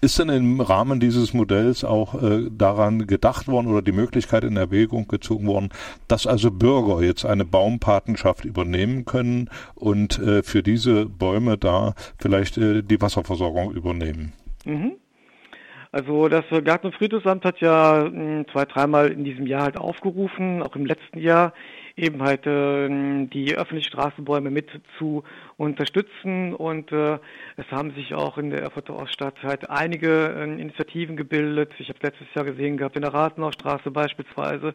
Ist 0.00 0.18
denn 0.18 0.28
im 0.28 0.60
Rahmen 0.60 1.00
dieses 1.00 1.34
Modells 1.34 1.82
auch 1.84 2.22
äh, 2.22 2.48
daran 2.50 3.06
gedacht 3.06 3.48
worden 3.48 3.68
oder 3.68 3.82
die 3.82 3.92
Möglichkeit 3.92 4.44
in 4.44 4.56
Erwägung 4.56 5.08
gezogen 5.08 5.46
worden, 5.46 5.70
dass 6.08 6.26
also 6.26 6.50
Bürger 6.50 7.02
jetzt 7.02 7.24
eine 7.24 7.44
Baumpatenschaft 7.44 8.44
übernehmen 8.44 9.04
können 9.04 9.50
und 9.74 10.18
äh, 10.18 10.42
für 10.42 10.62
diese 10.62 11.06
Bäume 11.06 11.58
da 11.58 11.94
vielleicht 12.18 12.58
äh, 12.58 12.82
die 12.82 13.00
Wasserversorgung 13.00 13.72
übernehmen? 13.72 14.32
Mhm. 14.64 14.92
Also 15.90 16.28
das 16.28 16.44
Garten- 16.64 16.88
und 16.88 16.94
Friedhofsamt 16.94 17.44
hat 17.44 17.60
ja 17.60 18.04
hm, 18.04 18.44
zwei, 18.52 18.66
dreimal 18.66 19.08
in 19.08 19.24
diesem 19.24 19.46
Jahr 19.46 19.62
halt 19.62 19.78
aufgerufen, 19.78 20.62
auch 20.62 20.76
im 20.76 20.84
letzten 20.84 21.18
Jahr, 21.18 21.54
eben 21.98 22.22
halt 22.22 22.46
äh, 22.46 22.88
die 23.26 23.54
öffentlichen 23.56 23.92
Straßenbäume 23.92 24.50
mit 24.50 24.68
zu 24.98 25.24
unterstützen 25.56 26.54
und 26.54 26.92
äh, 26.92 27.18
es 27.56 27.70
haben 27.70 27.92
sich 27.94 28.14
auch 28.14 28.38
in 28.38 28.50
der 28.50 28.62
Erfurter 28.62 28.96
Oststadt 28.96 29.42
halt 29.42 29.68
einige 29.68 30.34
äh, 30.36 30.44
Initiativen 30.44 31.16
gebildet. 31.16 31.72
Ich 31.78 31.88
habe 31.88 31.98
letztes 32.02 32.28
Jahr 32.34 32.44
gesehen 32.44 32.76
gehabt 32.76 32.96
in 32.96 33.02
der 33.02 33.12
Rathenaustraße 33.12 33.90
beispielsweise, 33.90 34.74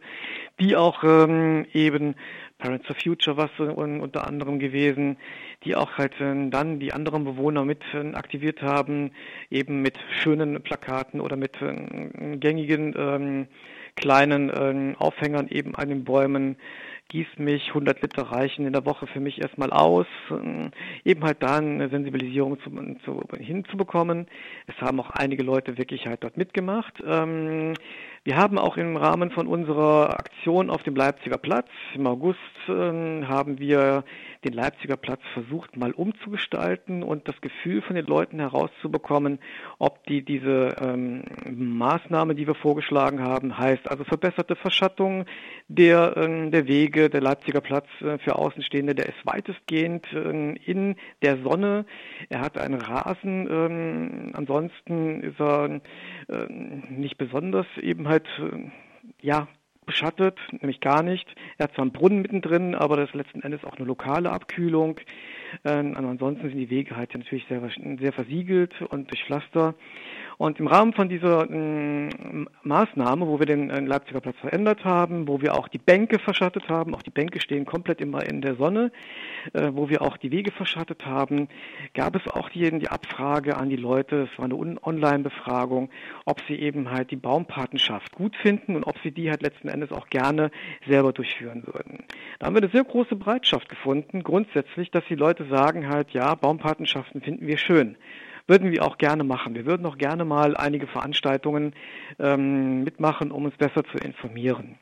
die 0.59 0.75
auch 0.75 1.03
ähm, 1.03 1.65
eben 1.73 2.15
Parents 2.57 2.85
for 2.85 2.95
Future 2.95 3.37
was 3.37 3.51
äh, 3.59 3.63
unter 3.63 4.27
anderem 4.27 4.59
gewesen, 4.59 5.17
die 5.63 5.75
auch 5.75 5.97
halt 5.97 6.19
äh, 6.19 6.49
dann 6.49 6.79
die 6.79 6.93
anderen 6.93 7.23
Bewohner 7.23 7.63
mit 7.63 7.81
äh, 7.93 8.13
aktiviert 8.13 8.61
haben, 8.61 9.11
eben 9.49 9.81
mit 9.81 9.97
schönen 10.21 10.61
Plakaten 10.61 11.21
oder 11.21 11.35
mit 11.35 11.61
äh, 11.61 12.37
gängigen 12.37 12.93
ähm, 12.97 13.47
kleinen 13.95 14.49
äh, 14.49 14.95
Aufhängern 14.97 15.47
eben 15.49 15.75
an 15.75 15.89
den 15.89 16.03
Bäumen 16.03 16.57
Gießmilch, 17.13 17.67
100 17.67 18.01
Liter 18.01 18.23
reichen 18.23 18.65
in 18.65 18.73
der 18.73 18.87
Woche 18.87 19.05
für 19.05 19.19
mich 19.19 19.39
erstmal 19.39 19.69
aus, 19.69 20.07
ähm, 20.31 20.71
eben 21.05 21.23
halt 21.23 21.43
da 21.43 21.57
eine 21.57 21.87
Sensibilisierung 21.89 22.59
zu, 22.61 22.71
zu, 23.05 23.21
hinzubekommen. 23.37 24.25
Es 24.65 24.75
haben 24.81 24.99
auch 24.99 25.11
einige 25.11 25.43
Leute 25.43 25.77
wirklich 25.77 26.07
halt 26.07 26.23
dort 26.23 26.37
mitgemacht. 26.37 26.95
Ähm, 27.05 27.75
wir 28.25 28.37
haben 28.37 28.57
auch 28.57 28.77
im 28.77 28.95
Rahmen 28.95 29.31
von 29.31 29.47
unserer 29.47 30.11
Aktion 30.17 30.69
auf 30.69 30.81
dem 30.83 30.95
Leipziger 30.95 31.37
Platz 31.37 31.67
im 31.93 32.07
August 32.07 32.39
äh, 32.69 32.71
haben 32.71 33.59
wir 33.59 34.05
den 34.45 34.53
Leipziger 34.53 34.97
Platz 34.97 35.21
versucht 35.33 35.75
mal 35.75 35.91
umzugestalten 35.91 37.03
und 37.03 37.27
das 37.27 37.39
Gefühl 37.41 37.81
von 37.81 37.95
den 37.95 38.05
Leuten 38.05 38.39
herauszubekommen, 38.39 39.39
ob 39.77 40.05
die 40.05 40.21
diese 40.21 40.75
ähm, 40.81 41.23
Maßnahme, 41.49 42.35
die 42.35 42.47
wir 42.47 42.55
vorgeschlagen 42.55 43.21
haben, 43.21 43.57
heißt 43.57 43.89
also 43.89 44.03
verbesserte 44.03 44.55
Verschattung 44.55 45.25
der, 45.67 46.15
äh, 46.15 46.49
der 46.49 46.67
Wege, 46.67 47.09
der 47.09 47.21
Leipziger 47.21 47.61
Platz 47.61 47.87
äh, 48.01 48.17
für 48.19 48.35
Außenstehende, 48.35 48.95
der 48.95 49.07
ist 49.07 49.25
weitestgehend 49.25 50.05
äh, 50.13 50.53
in 50.65 50.95
der 51.21 51.37
Sonne. 51.37 51.85
Er 52.29 52.41
hat 52.41 52.57
einen 52.57 52.79
Rasen, 52.79 53.47
ähm, 53.49 54.31
ansonsten 54.33 55.23
ist 55.23 55.39
er 55.39 55.81
äh, 56.29 56.47
nicht 56.89 57.17
besonders 57.17 57.67
eben 57.81 58.07
halt, 58.07 58.12
äh, 58.17 58.71
ja, 59.21 59.47
beschattet, 59.85 60.39
nämlich 60.51 60.79
gar 60.79 61.03
nicht. 61.03 61.27
Er 61.57 61.65
hat 61.65 61.73
zwar 61.73 61.83
einen 61.83 61.91
Brunnen 61.91 62.21
mittendrin, 62.21 62.75
aber 62.75 62.97
das 62.97 63.09
ist 63.09 63.15
letzten 63.15 63.41
Endes 63.41 63.63
auch 63.63 63.75
eine 63.75 63.85
lokale 63.85 64.31
Abkühlung. 64.31 64.99
Ähm, 65.65 65.95
ansonsten 65.95 66.49
sind 66.49 66.57
die 66.57 66.69
Wege 66.69 66.95
halt 66.95 67.13
natürlich 67.13 67.45
sehr, 67.47 67.61
sehr 67.99 68.13
versiegelt 68.13 68.73
und 68.89 69.11
durch 69.11 69.23
Pflaster. 69.23 69.75
Und 70.37 70.59
im 70.59 70.67
Rahmen 70.67 70.93
von 70.93 71.09
dieser 71.09 71.49
äh, 71.49 72.09
Maßnahme, 72.63 73.27
wo 73.27 73.39
wir 73.39 73.45
den 73.45 73.69
äh, 73.69 73.79
Leipziger 73.79 74.19
Platz 74.19 74.37
verändert 74.39 74.83
haben, 74.83 75.27
wo 75.27 75.41
wir 75.41 75.55
auch 75.55 75.67
die 75.67 75.77
Bänke 75.77 76.19
verschattet 76.19 76.69
haben, 76.69 76.95
auch 76.95 77.03
die 77.03 77.11
Bänke 77.11 77.39
stehen 77.39 77.65
komplett 77.65 78.01
immer 78.01 78.27
in 78.27 78.41
der 78.41 78.55
Sonne, 78.55 78.91
äh, 79.53 79.69
wo 79.73 79.89
wir 79.89 80.01
auch 80.01 80.17
die 80.17 80.31
Wege 80.31 80.51
verschattet 80.51 81.05
haben, 81.05 81.47
gab 81.93 82.15
es 82.15 82.27
auch 82.27 82.49
die, 82.49 82.69
die 82.79 82.89
Abfrage 82.89 83.57
an 83.57 83.69
die 83.69 83.75
Leute, 83.75 84.27
es 84.31 84.37
war 84.37 84.45
eine 84.45 84.55
Online-Befragung, 84.83 85.89
ob 86.25 86.41
sie 86.47 86.55
eben 86.55 86.89
halt 86.89 87.11
die 87.11 87.15
Baumpatenschaft 87.15 88.11
gut 88.13 88.35
finden 88.35 88.75
und 88.75 88.85
ob 88.85 88.97
sie 89.03 89.11
die 89.11 89.29
halt 89.29 89.43
letzten 89.43 89.67
Endes 89.67 89.91
auch 89.91 90.07
gerne 90.07 90.51
selber 90.87 91.13
durchführen 91.13 91.63
würden. 91.65 92.03
Da 92.39 92.47
haben 92.47 92.55
wir 92.55 92.61
eine 92.63 92.71
sehr 92.71 92.83
große 92.83 93.15
Bereitschaft 93.15 93.69
gefunden, 93.69 94.23
grundsätzlich, 94.23 94.89
dass 94.91 95.03
die 95.07 95.15
Leute 95.15 95.42
sagen 95.45 95.89
halt, 95.89 96.11
ja, 96.11 96.35
Baumpatenschaften 96.35 97.21
finden 97.21 97.47
wir 97.47 97.57
schön 97.57 97.97
würden 98.47 98.71
wir 98.71 98.83
auch 98.83 98.97
gerne 98.97 99.23
machen. 99.23 99.55
Wir 99.55 99.65
würden 99.65 99.85
auch 99.85 99.97
gerne 99.97 100.25
mal 100.25 100.57
einige 100.57 100.87
Veranstaltungen 100.87 101.73
ähm, 102.19 102.83
mitmachen, 102.83 103.31
um 103.31 103.45
uns 103.45 103.55
besser 103.55 103.83
zu 103.85 103.97
informieren. 103.97 104.77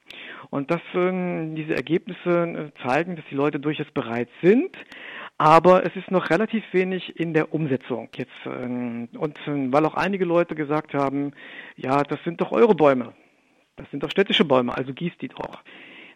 Und 0.50 0.72
das, 0.72 0.82
äh, 0.94 1.54
diese 1.54 1.76
Ergebnisse 1.76 2.72
äh, 2.74 2.88
zeigen, 2.88 3.16
dass 3.16 3.26
die 3.30 3.36
Leute 3.36 3.60
durchaus 3.60 3.90
bereit 3.92 4.30
sind, 4.42 4.76
aber 5.38 5.86
es 5.86 5.96
ist 5.96 6.12
noch 6.12 6.30
relativ 6.30 6.64
wenig 6.72 7.20
in 7.20 7.34
der 7.34 7.54
Umsetzung 7.54 8.10
jetzt. 8.16 8.32
Äh, 8.46 8.50
und 8.50 9.38
äh, 9.48 9.72
weil 9.72 9.86
auch 9.86 9.96
einige 9.96 10.26
Leute 10.26 10.56
gesagt 10.56 10.94
haben, 10.94 11.34
ja, 11.76 12.04
das 12.04 12.20
sind 12.24 12.42
doch 12.42 12.52
eure 12.52 12.76
Bäume. 12.76 13.14
Das 13.76 13.90
sind 13.92 14.04
doch 14.04 14.12
städtische 14.12 14.46
Bäume, 14.46 14.76
also 14.76 14.94
gießt 14.94 15.22
die 15.22 15.30
doch 15.30 15.64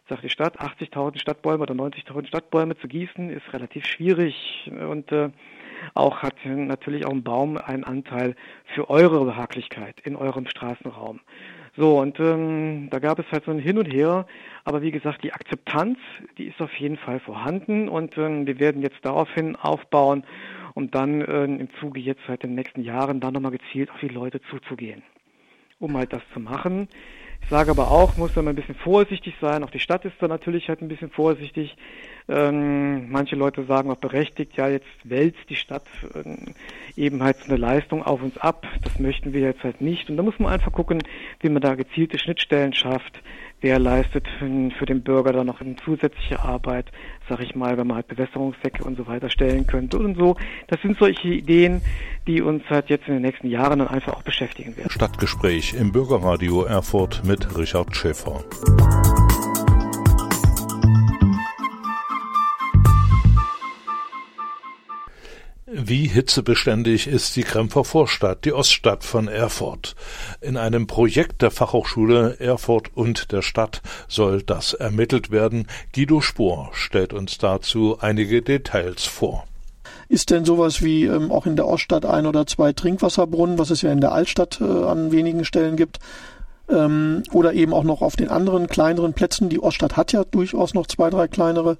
sagt 0.09 0.23
die 0.23 0.29
Stadt, 0.29 0.59
80.000 0.59 1.19
Stadtbäume 1.19 1.63
oder 1.63 1.73
90.000 1.73 2.27
Stadtbäume 2.27 2.77
zu 2.77 2.87
gießen, 2.87 3.29
ist 3.29 3.51
relativ 3.53 3.85
schwierig. 3.85 4.69
Und 4.71 5.11
äh, 5.11 5.29
auch 5.93 6.21
hat 6.21 6.35
natürlich 6.45 7.05
auch 7.05 7.11
ein 7.11 7.23
Baum 7.23 7.57
einen 7.57 7.83
Anteil 7.83 8.35
für 8.73 8.89
eure 8.89 9.25
Behaglichkeit 9.25 9.99
in 10.03 10.15
eurem 10.15 10.47
Straßenraum. 10.47 11.19
So, 11.77 11.99
und 11.99 12.19
ähm, 12.21 12.89
da 12.89 12.99
gab 12.99 13.19
es 13.19 13.25
halt 13.31 13.43
so 13.43 13.51
ein 13.51 13.59
Hin 13.59 13.77
und 13.77 13.91
Her, 13.91 14.25
aber 14.63 14.81
wie 14.81 14.91
gesagt, 14.91 15.23
die 15.23 15.33
Akzeptanz, 15.33 15.97
die 16.37 16.45
ist 16.45 16.61
auf 16.61 16.73
jeden 16.77 16.95
Fall 16.95 17.19
vorhanden 17.19 17.89
und 17.89 18.17
ähm, 18.17 18.47
wir 18.47 18.59
werden 18.59 18.81
jetzt 18.81 18.99
daraufhin 19.01 19.57
aufbauen, 19.57 20.23
um 20.73 20.89
dann 20.89 21.21
äh, 21.21 21.43
im 21.43 21.67
Zuge 21.79 21.99
jetzt 21.99 22.21
seit 22.27 22.43
den 22.43 22.55
nächsten 22.55 22.81
Jahren 22.81 23.19
dann 23.19 23.33
nochmal 23.33 23.51
gezielt 23.51 23.91
auf 23.91 23.99
die 23.99 24.07
Leute 24.07 24.39
zuzugehen, 24.49 25.03
um 25.79 25.97
halt 25.97 26.13
das 26.13 26.21
zu 26.33 26.39
machen. 26.39 26.87
Ich 27.45 27.51
sage 27.51 27.69
aber 27.69 27.91
auch, 27.91 28.17
muss 28.17 28.35
man 28.35 28.47
ein 28.47 28.55
bisschen 28.55 28.73
vorsichtig 28.73 29.35
sein. 29.39 29.63
Auch 29.63 29.69
die 29.69 29.79
Stadt 29.79 30.03
ist 30.03 30.15
da 30.19 30.27
natürlich 30.27 30.67
halt 30.67 30.81
ein 30.81 30.87
bisschen 30.87 31.11
vorsichtig. 31.11 31.77
Ähm, 32.27 33.11
manche 33.11 33.35
Leute 33.35 33.65
sagen 33.65 33.91
auch 33.91 33.97
berechtigt, 33.97 34.57
ja, 34.57 34.67
jetzt 34.67 34.87
wälzt 35.03 35.47
die 35.47 35.55
Stadt 35.55 35.85
ähm, 36.15 36.55
eben 36.97 37.21
halt 37.21 37.37
so 37.41 37.49
eine 37.49 37.57
Leistung 37.57 38.01
auf 38.01 38.23
uns 38.23 38.39
ab. 38.39 38.65
Das 38.81 38.97
möchten 38.97 39.31
wir 39.31 39.41
jetzt 39.41 39.63
halt 39.63 39.79
nicht. 39.79 40.09
Und 40.09 40.17
da 40.17 40.23
muss 40.23 40.39
man 40.39 40.51
einfach 40.51 40.71
gucken, 40.71 41.03
wie 41.39 41.49
man 41.49 41.61
da 41.61 41.75
gezielte 41.75 42.17
Schnittstellen 42.17 42.73
schafft, 42.73 43.21
wer 43.61 43.79
leistet 43.79 44.27
für 44.37 44.85
den 44.85 45.01
Bürger 45.01 45.33
dann 45.33 45.47
noch 45.47 45.61
eine 45.61 45.75
zusätzliche 45.77 46.39
Arbeit, 46.41 46.91
sag 47.27 47.39
ich 47.41 47.55
mal, 47.55 47.77
wenn 47.77 47.87
man 47.87 47.97
halt 47.97 48.07
Bewässerungssäcke 48.07 48.83
und 48.83 48.97
so 48.97 49.07
weiter 49.07 49.29
stellen 49.29 49.65
könnte 49.65 49.97
und 49.97 50.17
so. 50.17 50.35
Das 50.67 50.81
sind 50.81 50.97
solche 50.97 51.29
Ideen, 51.29 51.81
die 52.27 52.41
uns 52.41 52.63
halt 52.69 52.89
jetzt 52.89 53.07
in 53.07 53.13
den 53.13 53.23
nächsten 53.23 53.47
Jahren 53.47 53.79
dann 53.79 53.87
einfach 53.87 54.13
auch 54.13 54.23
beschäftigen 54.23 54.77
werden. 54.77 54.91
Stadtgespräch 54.91 55.73
im 55.73 55.91
Bürgerradio 55.91 56.63
Erfurt 56.63 57.23
mit 57.25 57.57
Richard 57.57 57.95
Schäfer. 57.95 58.43
Wie 65.77 66.07
hitzebeständig 66.07 67.05
ist 67.05 67.35
die 67.35 67.43
Krempfer 67.43 67.83
Vorstadt, 67.83 68.45
die 68.45 68.53
Oststadt 68.53 69.03
von 69.03 69.27
Erfurt? 69.27 69.97
In 70.39 70.55
einem 70.55 70.87
Projekt 70.87 71.41
der 71.41 71.51
Fachhochschule 71.51 72.39
Erfurt 72.39 72.95
und 72.95 73.33
der 73.33 73.41
Stadt 73.41 73.81
soll 74.07 74.41
das 74.41 74.73
ermittelt 74.73 75.31
werden. 75.31 75.67
Guido 75.93 76.21
Spohr 76.21 76.69
stellt 76.71 77.11
uns 77.11 77.39
dazu 77.39 77.97
einige 77.99 78.41
Details 78.41 79.03
vor. 79.03 79.43
Ist 80.07 80.29
denn 80.29 80.45
sowas 80.45 80.81
wie 80.81 81.03
ähm, 81.03 81.29
auch 81.29 81.45
in 81.45 81.57
der 81.57 81.67
Oststadt 81.67 82.05
ein 82.05 82.25
oder 82.25 82.47
zwei 82.47 82.71
Trinkwasserbrunnen, 82.71 83.57
was 83.57 83.69
es 83.69 83.81
ja 83.81 83.91
in 83.91 83.99
der 83.99 84.13
Altstadt 84.13 84.61
äh, 84.61 84.63
an 84.63 85.11
wenigen 85.11 85.43
Stellen 85.43 85.75
gibt, 85.75 85.99
ähm, 86.69 87.23
oder 87.31 87.53
eben 87.53 87.73
auch 87.73 87.83
noch 87.83 88.01
auf 88.01 88.15
den 88.15 88.29
anderen 88.29 88.67
kleineren 88.67 89.13
Plätzen. 89.13 89.49
Die 89.49 89.61
Oststadt 89.61 89.97
hat 89.97 90.11
ja 90.11 90.23
durchaus 90.23 90.73
noch 90.73 90.87
zwei, 90.87 91.09
drei 91.09 91.27
kleinere 91.27 91.77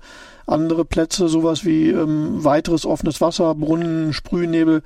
andere 0.47 0.85
Plätze, 0.85 1.27
sowas 1.27 1.65
wie 1.65 1.89
ähm, 1.89 2.43
weiteres 2.43 2.85
offenes 2.85 3.21
Wasser, 3.21 3.55
Brunnen, 3.55 4.13
Sprühnebel. 4.13 4.83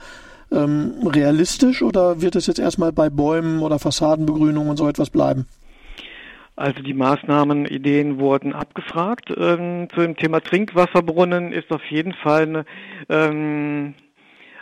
Ähm, 0.51 0.93
realistisch 1.05 1.83
oder 1.83 2.21
wird 2.21 2.35
es 2.35 2.47
jetzt 2.47 2.59
erstmal 2.59 2.91
bei 2.91 3.11
Bäumen 3.11 3.61
oder 3.61 3.77
Fassadenbegrünung 3.77 4.69
und 4.69 4.77
so 4.77 4.87
etwas 4.87 5.11
bleiben? 5.11 5.45
Also 6.55 6.81
die 6.81 6.93
Maßnahmenideen 6.93 8.19
wurden 8.19 8.53
abgefragt. 8.53 9.31
Ähm, 9.37 9.87
zu 9.93 10.01
dem 10.01 10.17
Thema 10.17 10.41
Trinkwasserbrunnen 10.41 11.53
ist 11.53 11.71
auf 11.71 11.85
jeden 11.89 12.13
Fall 12.13 12.41
eine 12.41 12.65
ähm, 13.07 13.93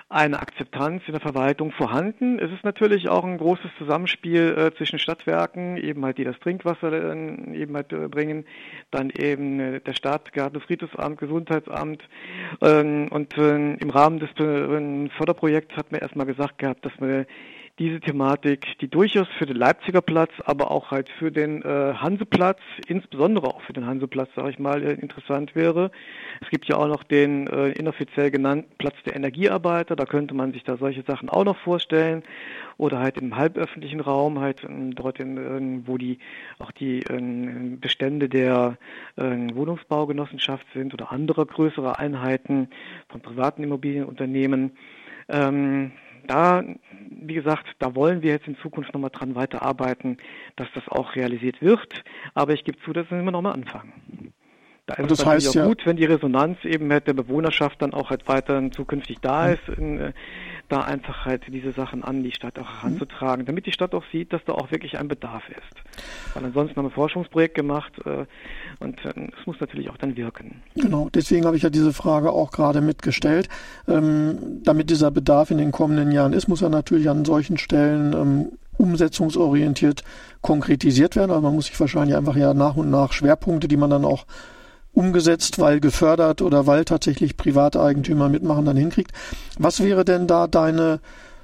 eine 0.10 0.40
Akzeptanz 0.40 1.04
in 1.08 1.14
der 1.14 1.22
Verwaltung 1.22 1.72
vorhanden. 1.72 2.40
Es 2.40 2.50
ist 2.52 2.64
natürlich 2.64 3.10
auch 3.10 3.26
ein 3.26 3.38
großes 3.38 3.70
Zusammenspiel 3.78 4.56
äh, 4.58 4.76
zwischen 4.76 5.00
Stadtwerken, 5.00 5.76
eben 5.76 6.06
halt 6.06 6.18
die 6.18 6.24
das 6.24 6.40
Trinkwasser 6.40 6.94
äh, 6.94 7.56
eben 7.56 7.76
halt 7.76 7.92
äh, 7.92 8.08
bringen, 8.08 8.46
dann 8.90 9.10
eben 9.10 9.60
äh, 9.60 9.80
der 9.82 9.94
Stadt, 9.94 10.32
Garten- 10.32 10.62
Friedhofsamt, 10.62 11.20
Gesundheitsamt 11.20 12.04
ähm, 12.62 13.10
und 13.10 13.38
äh, 13.38 13.74
im 13.74 13.90
Rahmen 13.90 14.20
des 14.20 14.30
äh, 14.40 15.10
Förderprojekts 15.18 15.76
hat 15.76 15.92
man 15.92 16.00
erstmal 16.00 16.26
gesagt 16.26 16.58
gehabt, 16.60 16.86
dass 16.86 16.98
man 17.00 17.26
diese 17.80 18.00
Thematik, 18.00 18.78
die 18.80 18.88
durchaus 18.88 19.28
für 19.38 19.46
den 19.46 19.56
Leipziger 19.56 20.02
Platz, 20.02 20.32
aber 20.46 20.72
auch 20.72 20.90
halt 20.90 21.10
für 21.10 21.32
den 21.32 21.62
äh, 21.62 21.94
Hanseplatz, 21.94 22.60
insbesondere 22.88 23.48
auch 23.48 23.62
für 23.62 23.74
den 23.74 23.86
Hanseplatz, 23.86 24.30
sage 24.36 24.50
ich 24.50 24.58
mal, 24.58 24.82
äh, 24.82 24.94
interessant 24.94 25.56
wäre. 25.56 25.92
Es 26.42 26.50
gibt 26.50 26.66
ja 26.66 26.78
auch 26.78 26.88
noch 26.88 27.04
den 27.04 27.46
äh, 27.48 27.70
inoffiziell 27.70 28.32
genannten 28.32 28.72
Platz 28.80 28.96
der 29.06 29.16
Energiearbeiter, 29.16 29.96
da 29.96 30.06
könnte 30.06 30.34
man 30.34 30.54
sich 30.54 30.64
da 30.64 30.78
solche 30.78 31.04
Sachen 31.04 31.30
auch 31.30 31.44
noch 31.44 31.58
vorstellen. 31.58 32.24
Oder 32.78 33.00
halt 33.00 33.18
im 33.18 33.36
halböffentlichen 33.36 34.00
Raum, 34.00 34.40
halt 34.40 34.64
äh, 34.64 34.68
dort, 34.96 35.20
in, 35.20 35.38
äh, 35.38 35.88
wo 35.88 35.98
die 35.98 36.18
auch 36.58 36.72
die 36.72 37.00
äh, 37.04 37.78
Bestände 37.80 38.28
der 38.28 38.78
äh, 39.18 39.24
Wohnungsbaugenossenschaft 39.24 40.66
sind 40.74 40.94
oder 40.96 41.12
andere 41.12 41.46
größere 41.46 42.00
Einheiten 42.00 42.70
von 43.10 43.22
privaten 43.22 43.64
Immobilienunternehmen. 43.64 44.72
Ähm, 45.30 45.92
da, 46.28 46.64
wie 47.10 47.34
gesagt, 47.34 47.66
da 47.80 47.96
wollen 47.96 48.22
wir 48.22 48.32
jetzt 48.32 48.48
in 48.48 48.58
Zukunft 48.58 48.94
nochmal 48.94 49.10
dran 49.10 49.36
weiterarbeiten, 49.36 50.18
dass 50.56 50.68
das 50.74 50.88
auch 50.90 51.16
realisiert 51.16 51.62
wird. 51.62 52.04
Aber 52.34 52.54
ich 52.54 52.64
gebe 52.64 52.78
zu, 52.80 52.94
das 52.94 53.10
müssen 53.10 53.26
wir 53.26 53.32
nochmal 53.32 53.54
anfangen. 53.54 54.34
Da 54.88 54.94
ist 54.96 55.12
das 55.12 55.20
es 55.20 55.26
heißt 55.26 55.56
ja 55.56 55.66
gut, 55.66 55.86
wenn 55.86 55.98
die 55.98 56.06
Resonanz 56.06 56.64
eben 56.64 56.88
mit 56.88 57.08
der 57.08 57.14
Bewohnerschaft 57.14 57.82
dann 57.82 57.94
auch 57.94 58.10
halt 58.10 58.28
weiter 58.30 58.72
zukünftig 58.72 59.18
da 59.20 59.50
ist, 59.50 59.68
in, 59.68 60.00
äh, 60.00 60.14
da 60.70 60.82
einfach 60.82 61.26
halt 61.26 61.44
diese 61.48 61.72
Sachen 61.72 62.04
an 62.04 62.24
die 62.24 62.32
Stadt 62.32 62.60
auch 62.60 62.68
heranzutragen, 62.68 63.46
damit 63.46 63.66
die 63.66 63.72
Stadt 63.72 63.94
auch 63.94 64.04
sieht, 64.12 64.34
dass 64.34 64.44
da 64.46 64.54
auch 64.54 64.72
wirklich 64.72 64.98
ein 64.98 65.08
Bedarf 65.08 65.44
ist. 65.50 66.34
Weil 66.34 66.46
ansonsten 66.46 66.76
haben 66.76 66.86
wir 66.86 66.90
ein 66.90 66.94
Forschungsprojekt 66.94 67.56
gemacht 67.56 67.94
äh, 68.06 68.26
und 68.80 69.04
äh, 69.06 69.14
es 69.40 69.46
muss 69.46 69.60
natürlich 69.60 69.90
auch 69.90 69.98
dann 69.98 70.18
wirken. 70.18 70.62
Genau, 70.76 71.10
deswegen 71.14 71.46
habe 71.46 71.56
ich 71.56 71.64
ja 71.64 71.70
diese 71.70 71.94
Frage 71.94 72.32
auch 72.32 72.52
gerade 72.52 72.82
mitgestellt. 72.82 73.48
Ähm, 73.88 74.62
damit 74.64 74.90
dieser 74.90 75.12
Bedarf 75.12 75.52
in 75.52 75.58
den 75.58 75.72
kommenden 75.72 76.12
Jahren 76.12 76.34
ist, 76.34 76.48
muss 76.48 76.62
er 76.62 76.70
natürlich 76.70 77.10
an 77.10 77.24
solchen 77.24 77.58
Stellen 77.58 78.14
ähm, 78.14 78.52
umsetzungsorientiert 78.78 80.04
konkretisiert 80.42 81.16
werden. 81.16 81.32
Also 81.32 81.42
man 81.42 81.56
muss 81.56 81.68
sich 81.68 81.80
wahrscheinlich 81.80 82.16
einfach 82.16 82.36
ja 82.36 82.54
nach 82.54 82.76
und 82.76 82.90
nach 82.92 83.12
Schwerpunkte, 83.12 83.68
die 83.68 83.78
man 83.78 83.90
dann 83.90 84.06
auch 84.06 84.26
umgesetzt, 84.98 85.60
weil 85.60 85.80
gefördert 85.80 86.42
oder 86.42 86.66
weil 86.66 86.84
tatsächlich 86.84 87.38
private 87.38 87.80
Eigentümer 87.80 88.30
mitmachen, 88.30 88.66
dann 88.66 88.76
hinkriegt. 88.76 89.12
Was 89.60 89.84
wäre 89.84 90.04
denn 90.04 90.26
da 90.26 90.48
deine, 90.48 91.00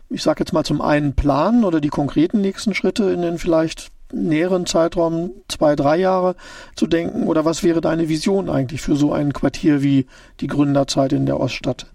ich 0.10 0.24
sage 0.24 0.39
jetzt 0.39 0.54
mal 0.54 0.63
zum 0.63 0.82
einen 0.82 1.13
Plan 1.16 1.63
oder 1.63 1.80
die 1.80 1.89
konkreten 1.89 2.42
nächsten 2.42 2.74
Schritte 2.74 3.12
in 3.12 3.22
den 3.22 3.38
vielleicht 3.38 3.92
näheren 4.12 4.66
Zeitraum, 4.66 5.32
zwei, 5.48 5.76
drei 5.76 5.98
Jahre 5.98 6.36
zu 6.76 6.88
denken? 6.88 7.28
Oder 7.28 7.46
was 7.46 7.63
wäre 7.63 7.80
deine 7.80 8.10
Vision 8.10 8.50
eigentlich 8.50 8.82
für 8.82 8.96
so 8.96 9.13
ein 9.13 9.34
Quartier 9.34 9.84
wie 9.84 10.08
die 10.39 10.48
Gründerzeit 10.48 11.13
in 11.13 11.28
der 11.28 11.39
Oststadt? 11.39 11.86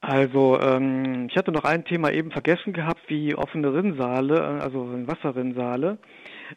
Also 0.00 0.58
ähm, 0.60 1.26
ich 1.28 1.36
hatte 1.36 1.52
noch 1.52 1.64
ein 1.64 1.84
Thema 1.84 2.10
eben 2.12 2.30
vergessen 2.30 2.72
gehabt, 2.72 3.00
wie 3.08 3.34
offene 3.34 3.74
Rinnsale, 3.74 4.42
also 4.62 4.88
Wasserrinnsale. 5.06 5.98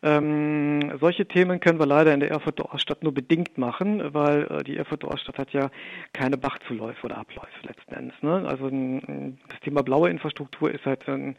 Ähm, 0.04 0.98
solche 1.00 1.26
Themen 1.26 1.60
können 1.60 1.80
wir 1.80 1.86
leider 1.86 2.14
in 2.14 2.20
der 2.20 2.32
Erfurter 2.32 2.74
Oststadt 2.74 3.04
nur 3.04 3.14
bedingt 3.14 3.58
machen, 3.58 4.14
weil 4.14 4.44
äh, 4.44 4.64
die 4.64 4.78
Erfurter 4.78 5.10
Oststadt 5.10 5.38
hat 5.38 5.54
ja 5.54 5.70
keine 6.14 6.38
Bachzuläufe 6.38 7.06
oder 7.06 7.18
Abläufe 7.18 7.68
letzten 7.68 7.94
Endes. 7.94 8.16
Ne? 8.22 8.46
Also 8.48 8.68
n, 8.68 9.38
das 9.50 9.60
Thema 9.62 9.84
blaue 9.84 10.10
Infrastruktur 10.10 10.72
ist 10.72 10.86
halt 10.86 11.08
n, 11.08 11.36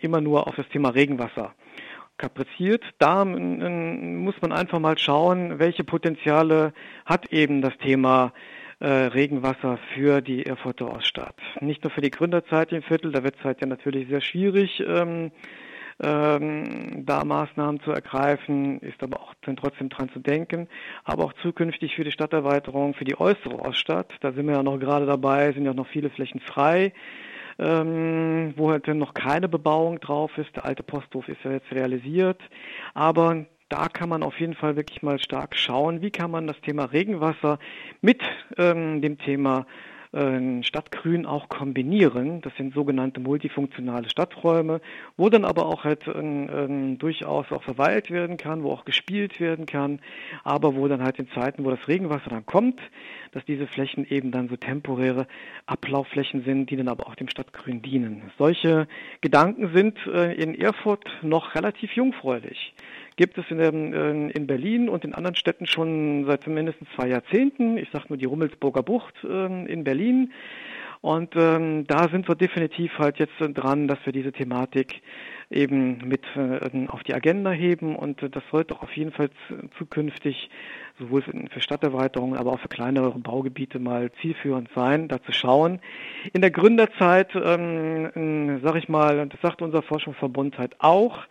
immer 0.00 0.20
nur 0.20 0.46
auf 0.46 0.56
das 0.56 0.68
Thema 0.68 0.90
Regenwasser 0.90 1.54
kapriziert. 2.18 2.84
Da 2.98 3.24
muss 3.24 4.34
man 4.42 4.52
einfach 4.52 4.80
mal 4.80 4.98
schauen, 4.98 5.58
welche 5.58 5.84
Potenziale 5.84 6.72
hat 7.06 7.32
eben 7.32 7.62
das 7.62 7.76
Thema 7.78 8.32
äh, 8.80 8.86
Regenwasser 8.86 9.78
für 9.94 10.20
die 10.20 10.46
Erfurter 10.46 10.90
Oststadt. 10.90 11.36
Nicht 11.60 11.82
nur 11.84 11.90
für 11.90 12.00
die 12.00 12.10
Gründerzeit 12.10 12.72
im 12.72 12.82
Viertel, 12.82 13.12
da 13.12 13.24
wird 13.24 13.36
es 13.38 13.44
halt 13.44 13.60
ja 13.60 13.66
natürlich 13.66 14.08
sehr 14.08 14.20
schwierig, 14.20 14.82
ähm, 14.86 15.30
ähm, 16.00 17.04
da 17.04 17.24
Maßnahmen 17.24 17.80
zu 17.80 17.90
ergreifen, 17.90 18.80
ist 18.80 19.02
aber 19.02 19.20
auch 19.20 19.34
trotzdem 19.42 19.88
dran 19.88 20.08
zu 20.10 20.20
denken, 20.20 20.68
aber 21.04 21.24
auch 21.24 21.32
zukünftig 21.42 21.96
für 21.96 22.04
die 22.04 22.12
Stadterweiterung, 22.12 22.94
für 22.94 23.04
die 23.04 23.18
äußere 23.18 23.58
Oststadt. 23.58 24.12
Da 24.20 24.32
sind 24.32 24.46
wir 24.46 24.54
ja 24.54 24.62
noch 24.62 24.78
gerade 24.78 25.06
dabei, 25.06 25.52
sind 25.52 25.64
ja 25.64 25.74
noch 25.74 25.88
viele 25.88 26.10
Flächen 26.10 26.40
frei. 26.40 26.92
Ähm, 27.60 28.54
wo 28.56 28.70
halt 28.70 28.86
noch 28.86 29.14
keine 29.14 29.48
Bebauung 29.48 29.98
drauf 29.98 30.30
ist. 30.38 30.54
Der 30.54 30.64
alte 30.64 30.84
Posthof 30.84 31.26
ist 31.26 31.42
ja 31.42 31.50
jetzt 31.50 31.72
realisiert. 31.72 32.40
Aber 32.94 33.46
da 33.68 33.88
kann 33.88 34.08
man 34.08 34.22
auf 34.22 34.38
jeden 34.38 34.54
Fall 34.54 34.76
wirklich 34.76 35.02
mal 35.02 35.18
stark 35.18 35.56
schauen, 35.56 36.00
wie 36.00 36.12
kann 36.12 36.30
man 36.30 36.46
das 36.46 36.60
Thema 36.60 36.84
Regenwasser 36.84 37.58
mit 38.00 38.22
ähm, 38.56 39.02
dem 39.02 39.18
Thema 39.18 39.66
äh, 40.12 40.62
Stadtgrün 40.62 41.26
auch 41.26 41.48
kombinieren. 41.48 42.40
Das 42.40 42.54
sind 42.56 42.74
sogenannte 42.74 43.20
multifunktionale 43.20 44.08
Stadträume, 44.08 44.80
wo 45.16 45.28
dann 45.28 45.44
aber 45.44 45.66
auch 45.66 45.84
halt 45.84 46.06
äh, 46.06 46.96
durchaus 46.96 47.50
auch 47.52 47.62
verweilt 47.62 48.10
werden 48.10 48.36
kann, 48.36 48.62
wo 48.62 48.72
auch 48.72 48.84
gespielt 48.84 49.40
werden 49.40 49.66
kann, 49.66 50.00
aber 50.44 50.74
wo 50.74 50.88
dann 50.88 51.02
halt 51.02 51.18
in 51.18 51.28
Zeiten, 51.30 51.64
wo 51.64 51.70
das 51.70 51.88
Regenwasser 51.88 52.30
dann 52.30 52.46
kommt, 52.46 52.80
dass 53.32 53.44
diese 53.44 53.66
Flächen 53.66 54.06
eben 54.08 54.30
dann 54.30 54.48
so 54.48 54.56
temporäre 54.56 55.26
Ablaufflächen 55.66 56.44
sind, 56.44 56.70
die 56.70 56.76
dann 56.76 56.88
aber 56.88 57.06
auch 57.06 57.14
dem 57.14 57.28
Stadtgrün 57.28 57.82
dienen. 57.82 58.30
Solche 58.38 58.88
Gedanken 59.20 59.72
sind 59.74 59.98
äh, 60.06 60.34
in 60.34 60.54
Erfurt 60.54 61.04
noch 61.22 61.54
relativ 61.54 61.92
jungfräulich 61.92 62.74
gibt 63.18 63.36
es 63.36 63.44
in, 63.50 63.58
ähm, 63.60 64.30
in, 64.30 64.46
Berlin 64.46 64.88
und 64.88 65.04
in 65.04 65.12
anderen 65.12 65.34
Städten 65.34 65.66
schon 65.66 66.24
seit 66.24 66.46
mindestens 66.46 66.88
zwei 66.94 67.08
Jahrzehnten. 67.08 67.76
Ich 67.76 67.90
sage 67.90 68.06
nur 68.08 68.16
die 68.16 68.24
Rummelsburger 68.24 68.84
Bucht 68.84 69.14
ähm, 69.28 69.66
in 69.66 69.82
Berlin. 69.84 70.32
Und 71.00 71.34
ähm, 71.36 71.84
da 71.86 72.08
sind 72.08 72.28
wir 72.28 72.36
definitiv 72.36 72.96
halt 72.98 73.18
jetzt 73.18 73.34
dran, 73.38 73.88
dass 73.88 73.98
wir 74.04 74.12
diese 74.12 74.32
Thematik 74.32 75.02
eben 75.50 75.98
mit 76.06 76.22
äh, 76.36 76.86
auf 76.88 77.02
die 77.02 77.14
Agenda 77.14 77.50
heben 77.50 77.96
und 77.96 78.22
äh, 78.22 78.30
das 78.30 78.42
sollte 78.50 78.74
auch 78.74 78.82
auf 78.82 78.92
jeden 78.96 79.12
Fall 79.12 79.30
zukünftig 79.78 80.50
sowohl 80.98 81.22
für, 81.22 81.60
Stadterweiterungen, 81.60 82.38
aber 82.38 82.52
auch 82.52 82.60
für 82.60 82.68
kleinere 82.68 83.10
Baugebiete 83.10 83.78
mal 83.78 84.12
zielführend 84.20 84.68
sein, 84.74 85.08
da 85.08 85.22
zu 85.22 85.32
schauen. 85.32 85.80
In 86.32 86.40
der 86.40 86.50
Gründerzeit, 86.50 87.34
ähm, 87.34 88.60
sage 88.62 88.78
ich 88.78 88.88
mal, 88.88 89.26
das 89.28 89.40
sagt 89.40 89.62
unser 89.62 89.82
Forschungsverbund 89.82 90.58
halt 90.58 90.76
auch, 90.80 91.26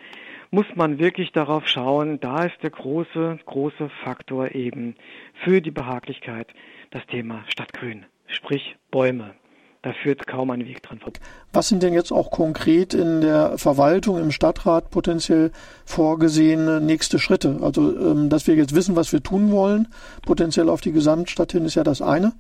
muss 0.51 0.65
man 0.75 0.99
wirklich 0.99 1.31
darauf 1.31 1.67
schauen, 1.67 2.19
da 2.19 2.45
ist 2.45 2.57
der 2.61 2.69
große, 2.69 3.39
große 3.45 3.89
Faktor 4.03 4.55
eben 4.55 4.95
für 5.43 5.61
die 5.61 5.71
Behaglichkeit 5.71 6.47
das 6.91 7.05
Thema 7.07 7.43
Stadtgrün, 7.47 8.05
sprich 8.27 8.75
Bäume. 8.91 9.35
Da 9.83 9.93
führt 9.93 10.25
kaum 10.25 10.49
ein 10.49 10.65
Weg 10.65 10.81
dran 10.81 10.99
vorbei. 10.99 11.19
Was 11.53 11.69
sind 11.69 11.83
denn 11.83 11.93
jetzt 11.93 12.11
auch 12.11 12.31
konkret 12.31 12.93
in 12.93 13.21
der 13.21 13.57
Verwaltung, 13.57 14.17
im 14.17 14.31
Stadtrat 14.31 14.89
potenziell 14.89 15.51
vorgesehene 15.85 16.81
nächste 16.81 17.19
Schritte? 17.19 17.59
Also, 17.61 17.95
ähm, 17.97 18.29
dass 18.29 18.47
wir 18.47 18.55
jetzt 18.55 18.75
wissen, 18.75 18.95
was 18.95 19.13
wir 19.13 19.21
tun 19.21 19.51
wollen, 19.51 19.87
potenziell 20.25 20.67
auf 20.67 20.81
die 20.81 20.91
Gesamtstadt 20.91 21.51
hin, 21.51 21.63
ist 21.63 21.75
ja 21.75 21.83
das 21.83 22.01
eine. 22.01 22.33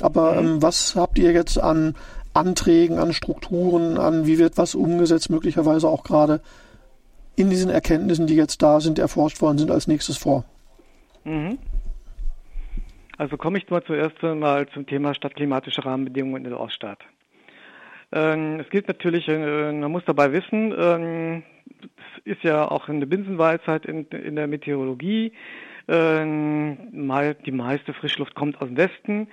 Aber 0.00 0.32
mhm. 0.32 0.48
ähm, 0.48 0.62
was 0.62 0.96
habt 0.96 1.18
ihr 1.18 1.32
jetzt 1.32 1.58
an 1.58 1.94
Anträgen, 2.34 2.98
an 2.98 3.12
Strukturen, 3.12 3.96
an 3.96 4.26
wie 4.26 4.38
wird 4.38 4.58
was 4.58 4.74
umgesetzt, 4.74 5.30
möglicherweise 5.30 5.88
auch 5.88 6.02
gerade 6.02 6.40
in 7.36 7.50
diesen 7.50 7.70
Erkenntnissen, 7.70 8.26
die 8.26 8.36
jetzt 8.36 8.62
da 8.62 8.80
sind, 8.80 8.98
erforscht 8.98 9.40
worden 9.40 9.58
sind, 9.58 9.70
als 9.70 9.86
nächstes 9.86 10.18
vor? 10.18 10.44
Mhm. 11.24 11.58
Also 13.18 13.36
komme 13.36 13.58
ich 13.58 13.68
mal 13.70 13.82
zuerst 13.84 14.22
mal 14.22 14.66
zum 14.68 14.86
Thema 14.86 15.14
stadtklimatische 15.14 15.84
Rahmenbedingungen 15.84 16.44
in 16.44 16.50
der 16.50 16.60
Oststadt. 16.60 16.98
Ähm, 18.12 18.60
es 18.60 18.68
gilt 18.68 18.88
natürlich, 18.88 19.28
äh, 19.28 19.72
man 19.72 19.90
muss 19.90 20.04
dabei 20.04 20.32
wissen, 20.32 20.74
ähm, 20.76 21.42
es 21.82 22.36
ist 22.36 22.42
ja 22.42 22.70
auch 22.70 22.88
eine 22.88 23.06
Binsenweisheit 23.06 23.86
in, 23.86 24.06
der 24.10 24.46
Meteorologie, 24.46 25.32
ähm, 25.88 26.76
die 27.46 27.52
meiste 27.52 27.94
Frischluft 27.94 28.34
kommt 28.34 28.60
aus 28.60 28.68
dem 28.68 28.76
Westen 28.76 29.28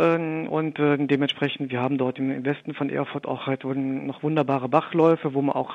und 0.00 0.78
äh, 0.78 0.96
dementsprechend, 0.98 1.70
wir 1.70 1.80
haben 1.80 1.98
dort 1.98 2.18
im 2.18 2.44
Westen 2.44 2.74
von 2.74 2.88
Erfurt 2.88 3.26
auch 3.26 3.46
halt 3.46 3.64
noch 3.64 4.22
wunderbare 4.22 4.68
Bachläufe, 4.68 5.34
wo 5.34 5.42
man 5.42 5.54
auch 5.54 5.74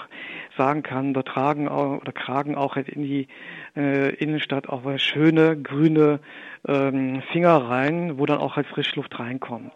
sagen 0.57 0.81
kann, 0.83 1.13
dort 1.13 1.27
tragen 1.27 1.67
oder 1.67 2.11
kragen 2.11 2.55
auch 2.55 2.75
halt 2.75 2.89
in 2.89 3.03
die 3.03 3.27
äh, 3.75 4.15
Innenstadt 4.15 4.67
auch 4.67 4.83
schöne 4.97 5.61
grüne 5.61 6.19
ähm, 6.67 7.21
Finger 7.31 7.55
rein, 7.69 8.17
wo 8.17 8.25
dann 8.25 8.39
auch 8.39 8.55
halt 8.55 8.67
Frischluft 8.67 9.19
reinkommt. 9.19 9.73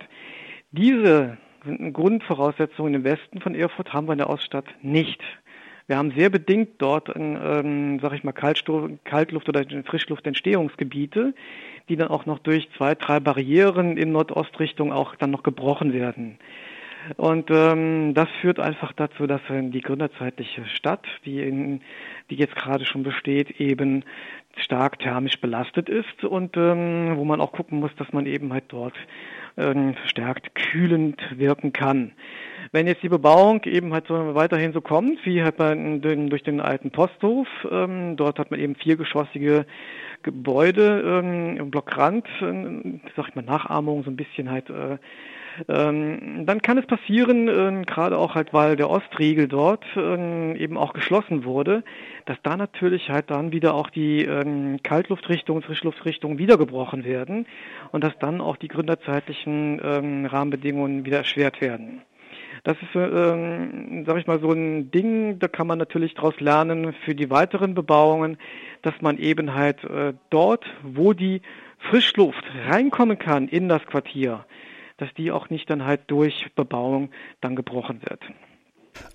Diese 0.72 1.38
Grundvoraussetzungen 1.94 2.94
im 2.94 3.04
Westen 3.04 3.42
von 3.42 3.54
Erfurt 3.54 3.94
haben 3.94 4.08
wir 4.08 4.14
in 4.14 4.20
der 4.20 4.30
Oststadt 4.30 4.66
nicht. 4.82 5.22
Wir 5.90 5.98
haben 5.98 6.12
sehr 6.12 6.30
bedingt 6.30 6.74
dort, 6.78 7.10
ähm, 7.16 8.00
sag 8.00 8.14
ich 8.14 8.24
mal, 8.24 8.32
Kaltluft- 8.32 9.50
oder 9.50 9.66
Frischluftentstehungsgebiete, 9.86 11.34
die 11.90 11.96
dann 11.96 12.10
auch 12.10 12.28
noch 12.28 12.38
durch 12.38 12.70
zwei, 12.78 12.94
drei 12.94 13.20
Barrieren 13.20 13.98
in 13.98 14.12
Nordostrichtung 14.12 14.94
auch 14.94 15.16
dann 15.16 15.32
noch 15.32 15.42
gebrochen 15.42 15.92
werden. 15.92 16.38
Und 17.18 17.50
ähm, 17.50 18.14
das 18.14 18.28
führt 18.40 18.60
einfach 18.60 18.94
dazu, 18.94 19.26
dass 19.26 19.42
die 19.50 19.82
gründerzeitliche 19.82 20.64
Stadt, 20.66 21.08
die, 21.26 21.42
in, 21.42 21.82
die 22.30 22.36
jetzt 22.36 22.56
gerade 22.56 22.86
schon 22.86 23.02
besteht, 23.02 23.60
eben 23.60 24.04
stark 24.58 25.00
thermisch 25.00 25.42
belastet 25.42 25.90
ist 25.90 26.24
und 26.24 26.56
ähm, 26.56 27.14
wo 27.16 27.26
man 27.26 27.42
auch 27.42 27.52
gucken 27.52 27.80
muss, 27.80 27.96
dass 27.96 28.14
man 28.14 28.28
eben 28.28 28.54
halt 28.54 28.66
dort 28.68 28.94
ähm, 29.58 29.94
verstärkt 29.96 30.56
kühlend 30.56 31.22
wirken 31.38 31.74
kann. 31.74 32.12
Wenn 32.72 32.88
jetzt 32.88 33.02
die 33.02 33.10
Bebauung 33.10 33.64
eben 33.64 33.94
halt 33.94 34.08
so 34.08 34.36
weiterhin 34.36 34.74
so 34.74 34.82
kommt, 34.82 35.26
wie 35.26 35.42
halt 35.42 35.58
bei, 35.58 35.74
durch 35.74 36.44
den 36.44 36.62
alten 36.62 36.92
Posthof, 36.92 37.48
ähm, 37.72 38.16
dort 38.16 38.38
hat 38.38 38.52
man 38.52 38.60
eben 38.60 38.76
viergeschossige 38.76 39.66
Gebäude 40.22 41.02
ähm, 41.24 41.58
im 41.58 41.72
Blockrand, 41.72 42.28
äh, 42.42 43.00
sag 43.16 43.30
ich 43.30 43.36
mal 43.36 43.44
Nachahmung, 43.44 44.04
so 44.04 44.12
ein 44.12 44.18
bisschen 44.18 44.52
halt 44.52 44.70
äh, 44.70 44.98
ähm, 45.68 46.46
dann 46.46 46.62
kann 46.62 46.78
es 46.78 46.86
passieren, 46.86 47.48
äh, 47.48 47.84
gerade 47.86 48.18
auch 48.18 48.36
halt, 48.36 48.54
weil 48.54 48.76
der 48.76 48.90
Ostriegel 48.90 49.48
dort 49.48 49.84
äh, 49.96 50.58
eben 50.58 50.78
auch 50.78 50.94
geschlossen 50.94 51.44
wurde, 51.44 51.84
dass 52.26 52.38
da 52.44 52.58
natürlich 52.58 53.10
halt 53.10 53.30
dann 53.30 53.52
wieder 53.52 53.74
auch 53.74 53.90
die 53.90 54.26
äh, 54.26 54.78
Kaltluftrichtungen, 54.84 55.64
Frischluftrichtungen 55.64 56.38
wieder 56.38 56.58
gebrochen 56.58 57.04
werden 57.04 57.46
und 57.92 58.04
dass 58.04 58.18
dann 58.20 58.42
auch 58.42 58.58
die 58.58 58.68
gründerzeitlichen 58.68 59.82
ähm, 59.84 60.26
Rahmenbedingungen 60.26 61.06
wieder 61.06 61.18
erschwert 61.18 61.62
werden. 61.62 62.02
Das 62.64 62.78
ist, 62.82 62.96
ähm, 62.96 64.04
sage 64.06 64.20
ich 64.20 64.28
mal, 64.28 64.40
so 64.40 64.52
ein 64.52 64.92
Ding, 64.92 65.40
da 65.40 65.48
kann 65.48 65.68
man 65.68 65.78
natürlich 65.78 66.14
daraus 66.16 66.40
lernen 66.40 66.94
für 67.06 67.16
die 67.16 67.30
weiteren 67.30 67.74
Bebauungen, 67.74 68.38
dass 68.82 68.94
man 69.02 69.18
eben 69.18 69.54
halt 69.54 69.84
äh, 69.84 70.14
dort, 70.30 70.66
wo 70.84 71.14
die 71.14 71.42
Frischluft 71.80 72.44
reinkommen 72.68 73.18
kann 73.18 73.48
in 73.48 73.70
das 73.70 73.86
Quartier, 73.86 74.46
dass 75.00 75.14
die 75.16 75.32
auch 75.32 75.50
nicht 75.50 75.70
dann 75.70 75.86
halt 75.86 76.02
durch 76.08 76.52
Bebauung 76.56 77.10
dann 77.42 77.56
gebrochen 77.56 78.02
wird. 78.04 78.22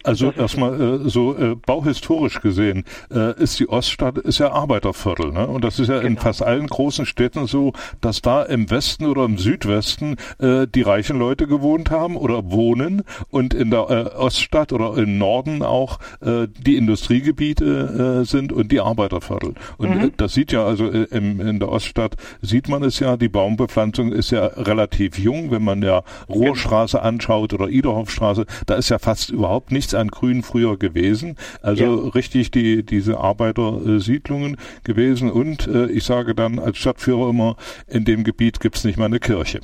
Also 0.03 0.33
erstmal 0.33 0.81
äh, 0.81 1.09
so 1.09 1.37
äh, 1.37 1.55
bauhistorisch 1.55 2.41
gesehen 2.41 2.85
äh, 3.11 3.41
ist 3.41 3.59
die 3.59 3.69
Oststadt 3.69 4.19
ist 4.19 4.39
ja 4.39 4.53
Arbeiterviertel, 4.53 5.33
ne? 5.33 5.47
Und 5.47 5.65
das 5.65 5.79
ist 5.79 5.89
ja 5.89 5.97
genau. 5.97 6.09
in 6.09 6.17
fast 6.19 6.43
allen 6.43 6.67
großen 6.67 7.07
Städten 7.07 7.47
so, 7.47 7.73
dass 8.01 8.21
da 8.21 8.43
im 8.43 8.71
Westen 8.71 9.07
oder 9.07 9.25
im 9.25 9.39
Südwesten 9.39 10.17
äh, 10.39 10.67
die 10.67 10.83
reichen 10.83 11.19
Leute 11.19 11.47
gewohnt 11.47 11.91
haben 11.91 12.17
oder 12.17 12.51
wohnen 12.51 13.03
und 13.31 13.55
in 13.55 13.71
der 13.71 13.91
äh, 13.91 14.17
Oststadt 14.17 14.73
oder 14.73 14.97
im 14.99 15.17
Norden 15.17 15.63
auch 15.63 15.99
äh, 16.21 16.49
die 16.49 16.77
Industriegebiete 16.77 18.21
äh, 18.23 18.25
sind 18.27 18.53
und 18.53 18.73
die 18.73 18.81
Arbeiterviertel. 18.81 19.55
Und 19.79 19.97
mhm. 19.97 20.05
äh, 20.05 20.11
das 20.17 20.35
sieht 20.35 20.53
ja 20.53 20.65
also 20.65 20.91
äh, 20.91 21.07
im, 21.11 21.41
in 21.41 21.61
der 21.61 21.71
Oststadt 21.71 22.17
sieht 22.43 22.69
man 22.69 22.83
es 22.83 22.99
ja, 23.01 23.17
die 23.17 23.29
Baumbepflanzung 23.29 24.13
ist 24.13 24.31
ja 24.31 24.45
relativ 24.47 25.19
jung, 25.19 25.51
wenn 25.51 25.65
man 25.65 25.83
ja 25.83 26.03
Rohrstraße 26.29 27.01
anschaut 27.01 27.55
oder 27.55 27.69
Iderhofstraße, 27.69 28.47
da 28.67 28.75
ist 28.75 28.91
ja 28.91 28.99
fast 28.99 29.31
überhaupt 29.31 29.73
nichts 29.75 29.95
an 29.95 30.09
Grün 30.09 30.43
früher 30.43 30.79
gewesen. 30.79 31.37
Also 31.61 31.85
ja. 31.85 32.11
richtig 32.11 32.51
die, 32.51 32.83
diese 32.85 33.19
Arbeitersiedlungen 33.19 34.57
gewesen. 34.85 35.31
Und 35.31 35.67
äh, 35.67 35.87
ich 35.87 36.05
sage 36.05 36.35
dann 36.35 36.59
als 36.59 36.79
Stadtführer 36.79 37.29
immer, 37.29 37.57
in 37.87 38.05
dem 38.07 38.25
Gebiet 38.25 38.61
gibt's 38.61 38.85
nicht 38.85 38.99
mal 38.99 39.07
eine 39.07 39.21
Kirche. 39.21 39.61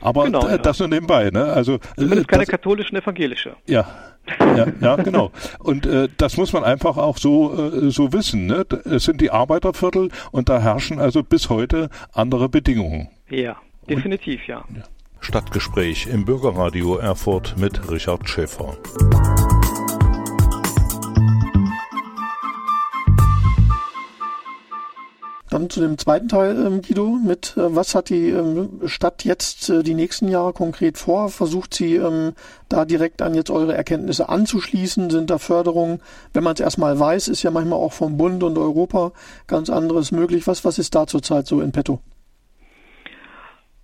Aber 0.00 0.24
genau, 0.24 0.48
ja. 0.48 0.58
das 0.58 0.78
nur 0.78 0.88
nebenbei, 0.88 1.30
ne? 1.30 1.44
Also 1.44 1.78
zumindest 1.96 2.28
keine 2.28 2.44
das, 2.44 2.50
katholischen 2.50 2.96
evangelische. 2.96 3.54
Ja, 3.66 3.86
ja, 4.38 4.66
ja, 4.80 4.96
genau. 4.96 5.30
Und 5.58 5.86
äh, 5.86 6.08
das 6.16 6.36
muss 6.36 6.52
man 6.52 6.64
einfach 6.64 6.96
auch 6.96 7.18
so 7.18 7.70
äh, 7.72 7.90
so 7.90 8.12
wissen. 8.12 8.46
Ne? 8.46 8.66
Es 8.84 9.04
sind 9.04 9.20
die 9.20 9.30
Arbeiterviertel 9.30 10.10
und 10.30 10.48
da 10.48 10.60
herrschen 10.60 10.98
also 10.98 11.22
bis 11.22 11.50
heute 11.50 11.88
andere 12.12 12.48
Bedingungen. 12.48 13.08
Ja, 13.28 13.56
definitiv, 13.88 14.40
und, 14.40 14.48
ja. 14.48 14.64
ja. 14.74 14.82
Stadtgespräch 15.20 16.06
im 16.06 16.24
Bürgerradio 16.24 16.96
Erfurt 16.96 17.56
mit 17.58 17.90
Richard 17.90 18.28
Schäfer. 18.28 18.76
Dann 25.50 25.68
zu 25.68 25.80
dem 25.80 25.98
zweiten 25.98 26.28
Teil, 26.28 26.64
ähm, 26.64 26.80
Guido, 26.80 27.08
mit 27.08 27.56
äh, 27.56 27.74
was 27.74 27.96
hat 27.96 28.08
die 28.08 28.30
ähm, 28.30 28.80
Stadt 28.86 29.24
jetzt 29.24 29.68
äh, 29.68 29.82
die 29.82 29.94
nächsten 29.94 30.28
Jahre 30.28 30.52
konkret 30.52 30.96
vor? 30.96 31.28
Versucht 31.28 31.74
sie 31.74 31.96
ähm, 31.96 32.34
da 32.68 32.84
direkt 32.84 33.20
an 33.20 33.34
jetzt 33.34 33.50
eure 33.50 33.74
Erkenntnisse 33.74 34.28
anzuschließen? 34.28 35.10
Sind 35.10 35.28
da 35.28 35.38
Förderungen? 35.38 36.00
Wenn 36.32 36.44
man 36.44 36.54
es 36.54 36.60
erstmal 36.60 36.98
weiß, 36.98 37.26
ist 37.26 37.42
ja 37.42 37.50
manchmal 37.50 37.80
auch 37.80 37.92
vom 37.92 38.16
Bund 38.16 38.44
und 38.44 38.58
Europa 38.58 39.10
ganz 39.48 39.70
anderes 39.70 40.12
möglich. 40.12 40.46
Was, 40.46 40.64
was 40.64 40.78
ist 40.78 40.94
da 40.94 41.08
zurzeit 41.08 41.48
so 41.48 41.60
in 41.60 41.72
petto? 41.72 41.98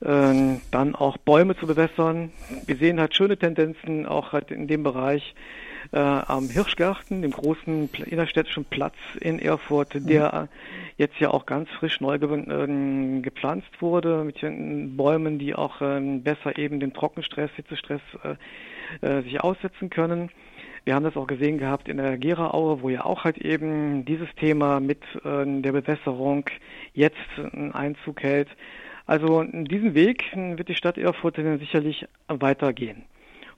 dann 0.00 0.94
auch 0.94 1.16
Bäume 1.16 1.56
zu 1.56 1.66
bewässern. 1.66 2.30
Wir 2.66 2.76
sehen 2.76 3.00
halt 3.00 3.14
schöne 3.14 3.38
Tendenzen 3.38 4.04
auch 4.04 4.32
halt 4.32 4.50
in 4.50 4.68
dem 4.68 4.82
Bereich 4.82 5.34
äh, 5.92 5.98
am 5.98 6.48
Hirschgarten, 6.48 7.22
dem 7.22 7.30
großen 7.30 7.88
innerstädtischen 8.06 8.64
Platz 8.64 8.94
in 9.20 9.38
Erfurt, 9.38 9.94
mhm. 9.94 10.06
der 10.06 10.48
jetzt 10.96 11.18
ja 11.20 11.30
auch 11.30 11.46
ganz 11.46 11.68
frisch 11.70 12.00
neu 12.00 12.18
ge 12.18 12.28
äh, 12.30 13.20
gepflanzt 13.20 13.70
wurde 13.80 14.24
mit 14.24 14.36
Bäumen, 14.96 15.38
die 15.38 15.54
auch 15.54 15.80
äh, 15.80 16.00
besser 16.18 16.58
eben 16.58 16.80
dem 16.80 16.92
Trockenstress, 16.92 17.50
Hitzestress 17.56 18.00
äh, 18.22 19.06
äh, 19.06 19.22
sich 19.22 19.40
aussetzen 19.40 19.90
können. 19.90 20.30
Wir 20.84 20.94
haben 20.94 21.04
das 21.04 21.16
auch 21.16 21.26
gesehen 21.26 21.58
gehabt 21.58 21.88
in 21.88 21.96
der 21.96 22.16
Geraaue, 22.16 22.80
wo 22.80 22.88
ja 22.88 23.04
auch 23.04 23.24
halt 23.24 23.38
eben 23.38 24.04
dieses 24.04 24.28
Thema 24.36 24.78
mit 24.78 25.02
äh, 25.24 25.44
der 25.44 25.72
Bewässerung 25.72 26.44
jetzt 26.94 27.16
einen 27.52 27.72
Einzug 27.72 28.22
hält. 28.22 28.48
Also 29.06 29.44
diesen 29.44 29.94
Weg 29.94 30.24
wird 30.34 30.68
die 30.68 30.74
Stadt 30.74 30.98
Erfurt 30.98 31.36
sicherlich 31.36 32.06
weitergehen. 32.28 33.04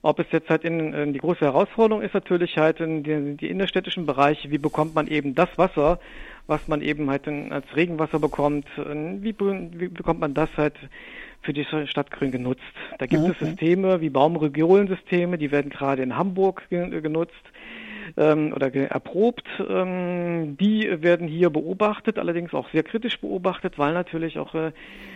Ob 0.01 0.19
es 0.19 0.27
jetzt 0.31 0.49
halt 0.49 0.63
in, 0.63 0.93
in 0.93 1.13
die 1.13 1.19
große 1.19 1.41
Herausforderung 1.41 2.01
ist 2.01 2.13
natürlich 2.13 2.57
halt 2.57 2.79
in 2.79 3.03
die, 3.03 3.35
die 3.35 3.49
innerstädtischen 3.49 4.05
Bereiche, 4.05 4.49
wie 4.49 4.57
bekommt 4.57 4.95
man 4.95 5.07
eben 5.07 5.35
das 5.35 5.49
Wasser, 5.57 5.99
was 6.47 6.67
man 6.69 6.81
eben 6.81 7.09
halt 7.09 7.27
in, 7.27 7.51
als 7.51 7.65
Regenwasser 7.75 8.19
bekommt, 8.19 8.65
wie, 8.77 9.35
wie 9.37 9.87
bekommt 9.89 10.21
man 10.21 10.33
das 10.33 10.49
halt 10.55 10.75
für 11.41 11.51
die 11.51 11.65
Stadt 11.65 12.11
Grün 12.11 12.31
genutzt. 12.31 12.61
Da 12.97 13.07
gibt 13.07 13.23
okay. 13.23 13.33
es 13.39 13.47
Systeme 13.47 13.99
wie 14.01 14.09
Baumregiolensysteme, 14.09 15.37
die 15.37 15.51
werden 15.51 15.69
gerade 15.69 16.01
in 16.01 16.15
Hamburg 16.15 16.63
genutzt 16.69 17.33
ähm, 18.17 18.53
oder 18.53 18.73
erprobt. 18.73 19.47
Ähm, 19.67 20.57
die 20.57 21.01
werden 21.01 21.27
hier 21.27 21.49
beobachtet, 21.49 22.17
allerdings 22.19 22.53
auch 22.53 22.69
sehr 22.71 22.83
kritisch 22.83 23.19
beobachtet, 23.19 23.77
weil 23.77 23.93
natürlich 23.93 24.37
auch 24.39 24.53
äh, 24.55 24.71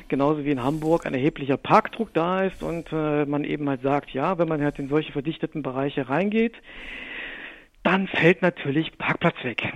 genauso 0.07 0.45
wie 0.45 0.51
in 0.51 0.63
Hamburg 0.63 1.05
ein 1.05 1.13
erheblicher 1.13 1.57
Parkdruck 1.57 2.13
da 2.13 2.43
ist 2.43 2.63
und 2.63 2.91
äh, 2.91 3.25
man 3.25 3.43
eben 3.43 3.67
halt 3.69 3.81
sagt, 3.81 4.11
ja, 4.11 4.37
wenn 4.37 4.47
man 4.47 4.61
halt 4.61 4.79
in 4.79 4.89
solche 4.89 5.11
verdichteten 5.11 5.63
Bereiche 5.63 6.09
reingeht, 6.09 6.53
dann 7.83 8.07
fällt 8.07 8.41
natürlich 8.41 8.97
Parkplatz 8.97 9.35
weg. 9.43 9.73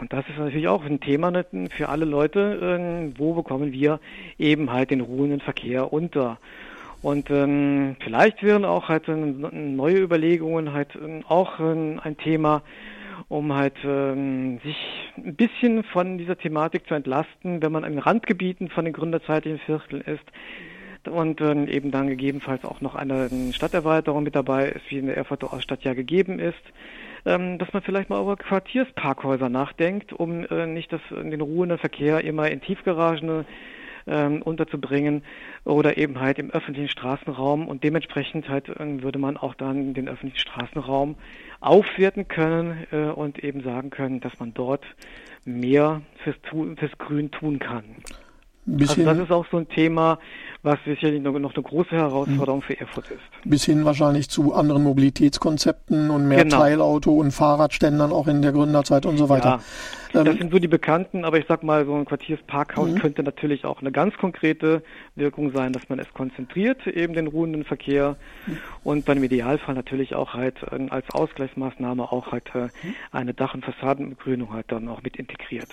Und 0.00 0.12
das 0.12 0.26
ist 0.28 0.38
natürlich 0.38 0.68
auch 0.68 0.84
ein 0.84 1.00
Thema 1.00 1.30
ne, 1.30 1.44
für 1.76 1.90
alle 1.90 2.06
Leute, 2.06 3.12
äh, 3.14 3.18
wo 3.18 3.34
bekommen 3.34 3.72
wir 3.72 4.00
eben 4.38 4.72
halt 4.72 4.90
den 4.90 5.02
ruhenden 5.02 5.40
Verkehr 5.40 5.92
unter. 5.92 6.38
Und 7.02 7.30
ähm, 7.30 7.96
vielleicht 8.00 8.42
wären 8.42 8.64
auch 8.64 8.88
halt 8.88 9.08
äh, 9.08 9.14
neue 9.14 9.98
Überlegungen 9.98 10.72
halt 10.72 10.94
äh, 10.96 11.22
auch 11.26 11.58
äh, 11.58 11.98
ein 12.02 12.16
Thema, 12.18 12.62
um 13.28 13.54
halt 13.54 13.76
ähm, 13.84 14.58
sich 14.62 14.76
ein 15.16 15.34
bisschen 15.34 15.82
von 15.84 16.18
dieser 16.18 16.36
Thematik 16.36 16.86
zu 16.86 16.94
entlasten, 16.94 17.62
wenn 17.62 17.72
man 17.72 17.84
in 17.84 17.98
Randgebieten 17.98 18.68
von 18.68 18.84
den 18.84 18.92
gründerzeitlichen 18.92 19.60
Vierteln 19.60 20.02
ist. 20.02 20.24
Und 21.08 21.40
ähm, 21.40 21.66
eben 21.66 21.90
dann 21.90 22.08
gegebenenfalls 22.08 22.62
auch 22.66 22.82
noch 22.82 22.94
eine 22.94 23.30
Stadterweiterung 23.54 24.22
mit 24.22 24.36
dabei 24.36 24.68
ist, 24.68 24.90
wie 24.90 24.98
in 24.98 25.06
der 25.06 25.16
Erfurter 25.16 25.50
Oststadt 25.54 25.82
ja 25.82 25.94
gegeben 25.94 26.38
ist, 26.38 26.60
ähm, 27.24 27.56
dass 27.56 27.72
man 27.72 27.82
vielleicht 27.82 28.10
mal 28.10 28.20
über 28.20 28.36
Quartiersparkhäuser 28.36 29.48
nachdenkt, 29.48 30.12
um 30.12 30.44
äh, 30.44 30.66
nicht 30.66 30.92
das, 30.92 31.00
den 31.10 31.40
ruhenden 31.40 31.78
Verkehr 31.78 32.22
immer 32.22 32.50
in 32.50 32.60
Tiefgaragen 32.60 33.46
ähm, 34.06 34.42
unterzubringen 34.42 35.22
oder 35.64 35.98
eben 35.98 36.20
halt 36.20 36.38
im 36.38 36.50
öffentlichen 36.50 36.88
Straßenraum 36.88 37.68
und 37.68 37.84
dementsprechend 37.84 38.48
halt 38.48 38.68
äh, 38.68 39.02
würde 39.02 39.18
man 39.18 39.36
auch 39.36 39.54
dann 39.54 39.94
den 39.94 40.08
öffentlichen 40.08 40.38
Straßenraum 40.38 41.16
aufwerten 41.60 42.28
können 42.28 42.86
äh, 42.90 43.04
und 43.10 43.42
eben 43.42 43.62
sagen 43.62 43.90
können, 43.90 44.20
dass 44.20 44.38
man 44.40 44.54
dort 44.54 44.84
mehr 45.44 46.02
fürs, 46.22 46.36
fürs 46.76 46.98
Grün 46.98 47.30
tun 47.30 47.58
kann. 47.58 47.84
Also 48.78 49.04
das 49.04 49.18
ist 49.18 49.32
auch 49.32 49.46
so 49.50 49.56
ein 49.56 49.68
Thema, 49.68 50.18
was 50.62 50.78
sicherlich 50.84 51.22
noch, 51.22 51.34
eine 51.34 51.48
große 51.48 51.90
Herausforderung 51.90 52.62
für 52.62 52.78
Erfurt 52.78 53.10
ist. 53.10 53.20
Bis 53.44 53.64
hin 53.64 53.84
wahrscheinlich 53.84 54.28
zu 54.28 54.54
anderen 54.54 54.82
Mobilitätskonzepten 54.82 56.10
und 56.10 56.28
mehr 56.28 56.44
genau. 56.44 56.58
Teilauto 56.58 57.12
und 57.12 57.32
Fahrradständern 57.32 58.12
auch 58.12 58.26
in 58.28 58.42
der 58.42 58.52
Gründerzeit 58.52 59.06
und 59.06 59.16
so 59.16 59.28
weiter. 59.28 59.48
Ja, 59.48 59.60
das 60.12 60.26
ähm, 60.26 60.38
sind 60.38 60.52
so 60.52 60.58
die 60.58 60.68
bekannten, 60.68 61.24
aber 61.24 61.38
ich 61.38 61.46
sag 61.48 61.62
mal, 61.62 61.86
so 61.86 61.94
ein 61.94 62.04
Quartiersparkhaus 62.04 62.90
mhm. 62.90 62.98
könnte 62.98 63.22
natürlich 63.22 63.64
auch 63.64 63.80
eine 63.80 63.92
ganz 63.92 64.16
konkrete 64.16 64.82
Wirkung 65.14 65.52
sein, 65.52 65.72
dass 65.72 65.88
man 65.88 65.98
es 65.98 66.12
konzentriert, 66.12 66.86
eben 66.86 67.14
den 67.14 67.28
ruhenden 67.28 67.64
Verkehr 67.64 68.16
mhm. 68.46 68.58
und 68.82 69.08
dann 69.08 69.18
im 69.18 69.24
Idealfall 69.24 69.74
natürlich 69.74 70.14
auch 70.14 70.34
halt 70.34 70.56
äh, 70.70 70.88
als 70.90 71.06
Ausgleichsmaßnahme 71.12 72.10
auch 72.10 72.32
halt 72.32 72.44
äh, 72.54 72.64
mhm. 72.64 72.94
eine 73.12 73.34
Dach- 73.34 73.54
und 73.54 73.64
Fassadenbegrünung 73.64 74.52
halt 74.52 74.66
dann 74.68 74.88
auch 74.88 75.02
mit 75.02 75.16
integriert. 75.16 75.68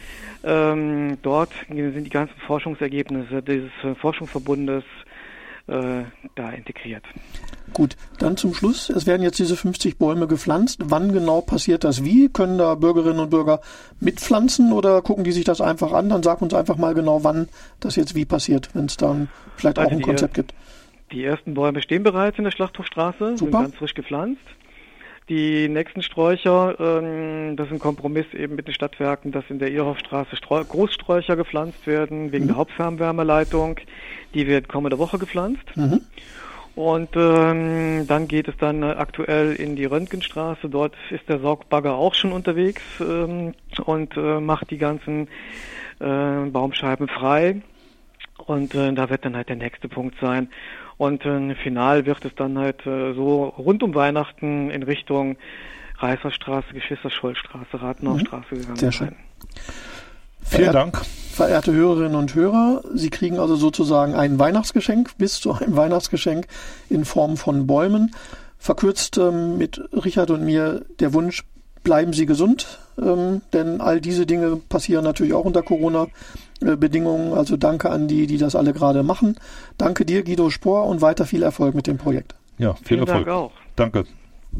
Ähm, 0.44 1.18
dort 1.22 1.52
sind 1.68 2.04
die 2.04 2.10
ganzen 2.10 2.39
Forschungsergebnisse 2.46 3.41
dieses 3.41 3.72
äh, 3.84 3.96
Forschungsverbundes 3.96 4.84
äh, 5.68 6.04
da 6.36 6.52
integriert. 6.52 7.04
Gut, 7.74 7.96
dann 8.18 8.38
zum 8.38 8.54
Schluss. 8.54 8.90
Es 8.90 9.06
werden 9.06 9.22
jetzt 9.22 9.40
diese 9.40 9.56
50 9.56 9.98
Bäume 9.98 10.28
gepflanzt. 10.28 10.80
Wann 10.84 11.12
genau 11.12 11.42
passiert 11.42 11.84
das 11.84 12.04
wie? 12.04 12.30
Können 12.30 12.58
da 12.58 12.76
Bürgerinnen 12.76 13.20
und 13.20 13.30
Bürger 13.30 13.62
mitpflanzen 14.00 14.74
oder 14.74 15.02
gucken 15.02 15.24
die 15.24 15.32
sich 15.32 15.44
das 15.44 15.62
einfach 15.62 15.94
an? 15.94 16.10
Dann 16.10 16.24
sag 16.24 16.42
uns 16.42 16.54
einfach 16.54 16.78
mal 16.78 16.94
genau, 16.94 17.24
wann 17.24 17.48
das 17.80 17.96
jetzt 17.96 18.16
wie 18.16 18.26
passiert, 18.26 18.70
wenn 18.74 18.86
es 18.86 18.98
dann 18.98 19.30
vielleicht 19.56 19.78
also 19.78 19.90
auch 19.90 19.96
ein 19.96 20.02
Konzept 20.02 20.34
gibt. 20.34 20.54
Die 21.12 21.24
ersten 21.24 21.54
Bäume 21.54 21.82
stehen 21.82 22.04
bereits 22.04 22.38
in 22.38 22.44
der 22.44 22.52
Schlachthofstraße, 22.52 23.38
Super. 23.38 23.38
sind 23.38 23.52
ganz 23.52 23.76
frisch 23.76 23.94
gepflanzt. 23.94 24.42
die 25.28 25.68
nächsten 25.70 26.02
Sträucher, 26.02 26.76
ähm, 26.80 27.56
das 27.56 27.68
ist 27.68 27.74
ein 27.74 27.80
Kompromiss 27.80 28.26
eben 28.34 28.56
mit 28.56 28.68
den 28.68 28.74
Stadtwerken, 28.74 29.32
dass 29.32 29.44
in 29.50 29.60
der 29.60 29.72
Irrhoffstraße 29.72 30.36
Streu 30.36 30.64
Großsträucher 30.64 31.36
gepflanzt 31.36 31.86
werden, 31.86 32.32
wegen 32.32 32.46
mhm. 32.46 32.50
der 32.50 32.58
Hauptfernwärmeleitung. 32.58 33.78
Die 34.34 34.48
wird 34.48 34.68
kommende 34.68 34.98
Woche 34.98 35.20
gepflanzt. 35.20 35.66
Mhm. 35.76 36.02
Und 36.76 37.10
ähm, 37.16 38.06
dann 38.08 38.28
geht 38.28 38.48
es 38.48 38.56
dann 38.58 38.84
aktuell 38.84 39.54
in 39.54 39.76
die 39.76 39.86
Röntgenstraße. 39.86 40.70
Dort 40.70 40.96
ist 41.10 41.28
der 41.28 41.40
Saugbagger 41.40 41.96
auch 41.96 42.14
schon 42.14 42.32
unterwegs 42.32 42.82
ähm, 43.02 43.54
und 43.84 44.16
äh, 44.16 44.40
macht 44.40 44.72
die 44.72 44.78
ganzen 44.78 45.28
äh, 46.00 46.46
Baumscheiben 46.50 47.08
frei. 47.08 47.62
Und 48.46 48.74
äh, 48.76 48.94
da 48.94 49.10
wird 49.10 49.26
dann 49.26 49.36
halt 49.36 49.50
der 49.50 49.58
nächste 49.58 49.90
Punkt 49.90 50.16
sein. 50.22 50.50
Und 50.98 51.26
äh, 51.26 51.56
final 51.56 52.06
wird 52.06 52.24
es 52.24 52.36
dann 52.36 52.58
halt 52.58 52.86
äh, 52.86 53.14
so 53.14 53.46
rund 53.46 53.84
um 53.84 53.94
Weihnachten 53.96 54.70
in 54.70 54.84
Richtung 54.84 55.38
Reißerstraße, 55.98 56.74
Geschwister-Scholl-Straße, 56.74 57.82
Rathenaustraße 57.82 58.56
mhm. 58.56 58.60
gegangen 58.60 58.78
Sehr 58.78 58.92
schön. 58.92 59.16
Vielen 60.42 60.74
Dank. 60.74 61.02
Verehrte 61.32 61.72
Hörerinnen 61.72 62.16
und 62.16 62.36
Hörer, 62.36 62.84
Sie 62.94 63.10
kriegen 63.10 63.40
also 63.40 63.56
sozusagen 63.56 64.14
ein 64.14 64.40
Weihnachtsgeschenk, 64.40 65.18
bis 65.18 65.40
zu 65.40 65.54
einem 65.54 65.76
Weihnachtsgeschenk 65.78 66.48
in 66.90 67.06
Form 67.06 67.38
von 67.38 67.66
Bäumen. 67.66 68.14
Verkürzt 68.58 69.18
ähm, 69.18 69.58
mit 69.58 69.82
Richard 69.94 70.32
und 70.32 70.44
mir 70.44 70.86
der 71.00 71.14
Wunsch, 71.14 71.46
bleiben 71.84 72.12
Sie 72.12 72.26
gesund, 72.26 72.80
ähm, 73.02 73.42
denn 73.54 73.80
all 73.80 74.02
diese 74.02 74.26
Dinge 74.26 74.58
passieren 74.58 75.06
natürlich 75.06 75.34
auch 75.34 75.46
unter 75.46 75.62
Corona-Bedingungen. 75.62 77.34
Also 77.34 77.56
danke 77.56 77.90
an 77.90 78.10
die, 78.10 78.28
die 78.28 78.38
das 78.38 78.56
alle 78.56 78.74
gerade 78.74 79.04
machen. 79.04 79.38
Danke 79.78 80.04
dir, 80.04 80.24
Guido 80.24 80.50
Spohr, 80.50 80.88
und 80.88 81.00
weiter 81.02 81.26
viel 81.26 81.44
Erfolg 81.44 81.74
mit 81.74 81.88
dem 81.88 81.98
Projekt. 81.98 82.36
Ja, 82.58 82.74
viel 82.74 82.86
Vielen 82.86 83.00
Erfolg. 83.08 83.26
Dank 83.26 83.38
auch. 83.38 83.52
Danke. 83.78 84.04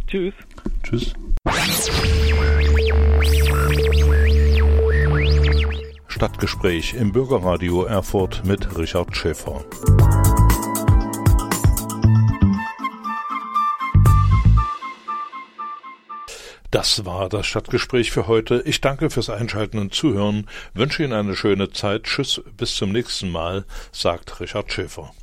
Tschüss. 0.08 0.34
Tschüss. 0.84 1.14
Stadtgespräch 6.20 6.96
im 6.96 7.14
Bürgerradio 7.14 7.86
Erfurt 7.86 8.44
mit 8.44 8.78
Richard 8.78 9.16
Schäfer. 9.16 9.64
Das 16.72 17.06
war 17.06 17.30
das 17.30 17.48
Stadtgespräch 17.48 18.12
für 18.12 18.28
heute. 18.28 18.62
Ich 18.66 18.82
danke 18.82 19.10
fürs 19.10 19.30
Einschalten 19.30 19.80
und 19.80 19.94
Zuhören, 19.94 20.50
wünsche 20.74 21.06
Ihnen 21.06 21.14
eine 21.14 21.38
schöne 21.38 21.72
Zeit. 21.72 22.04
Tschüss, 22.04 22.42
bis 22.58 22.76
zum 22.76 22.92
nächsten 22.92 23.32
Mal, 23.32 23.64
sagt 23.94 24.42
Richard 24.42 24.74
Schäfer. 24.74 25.14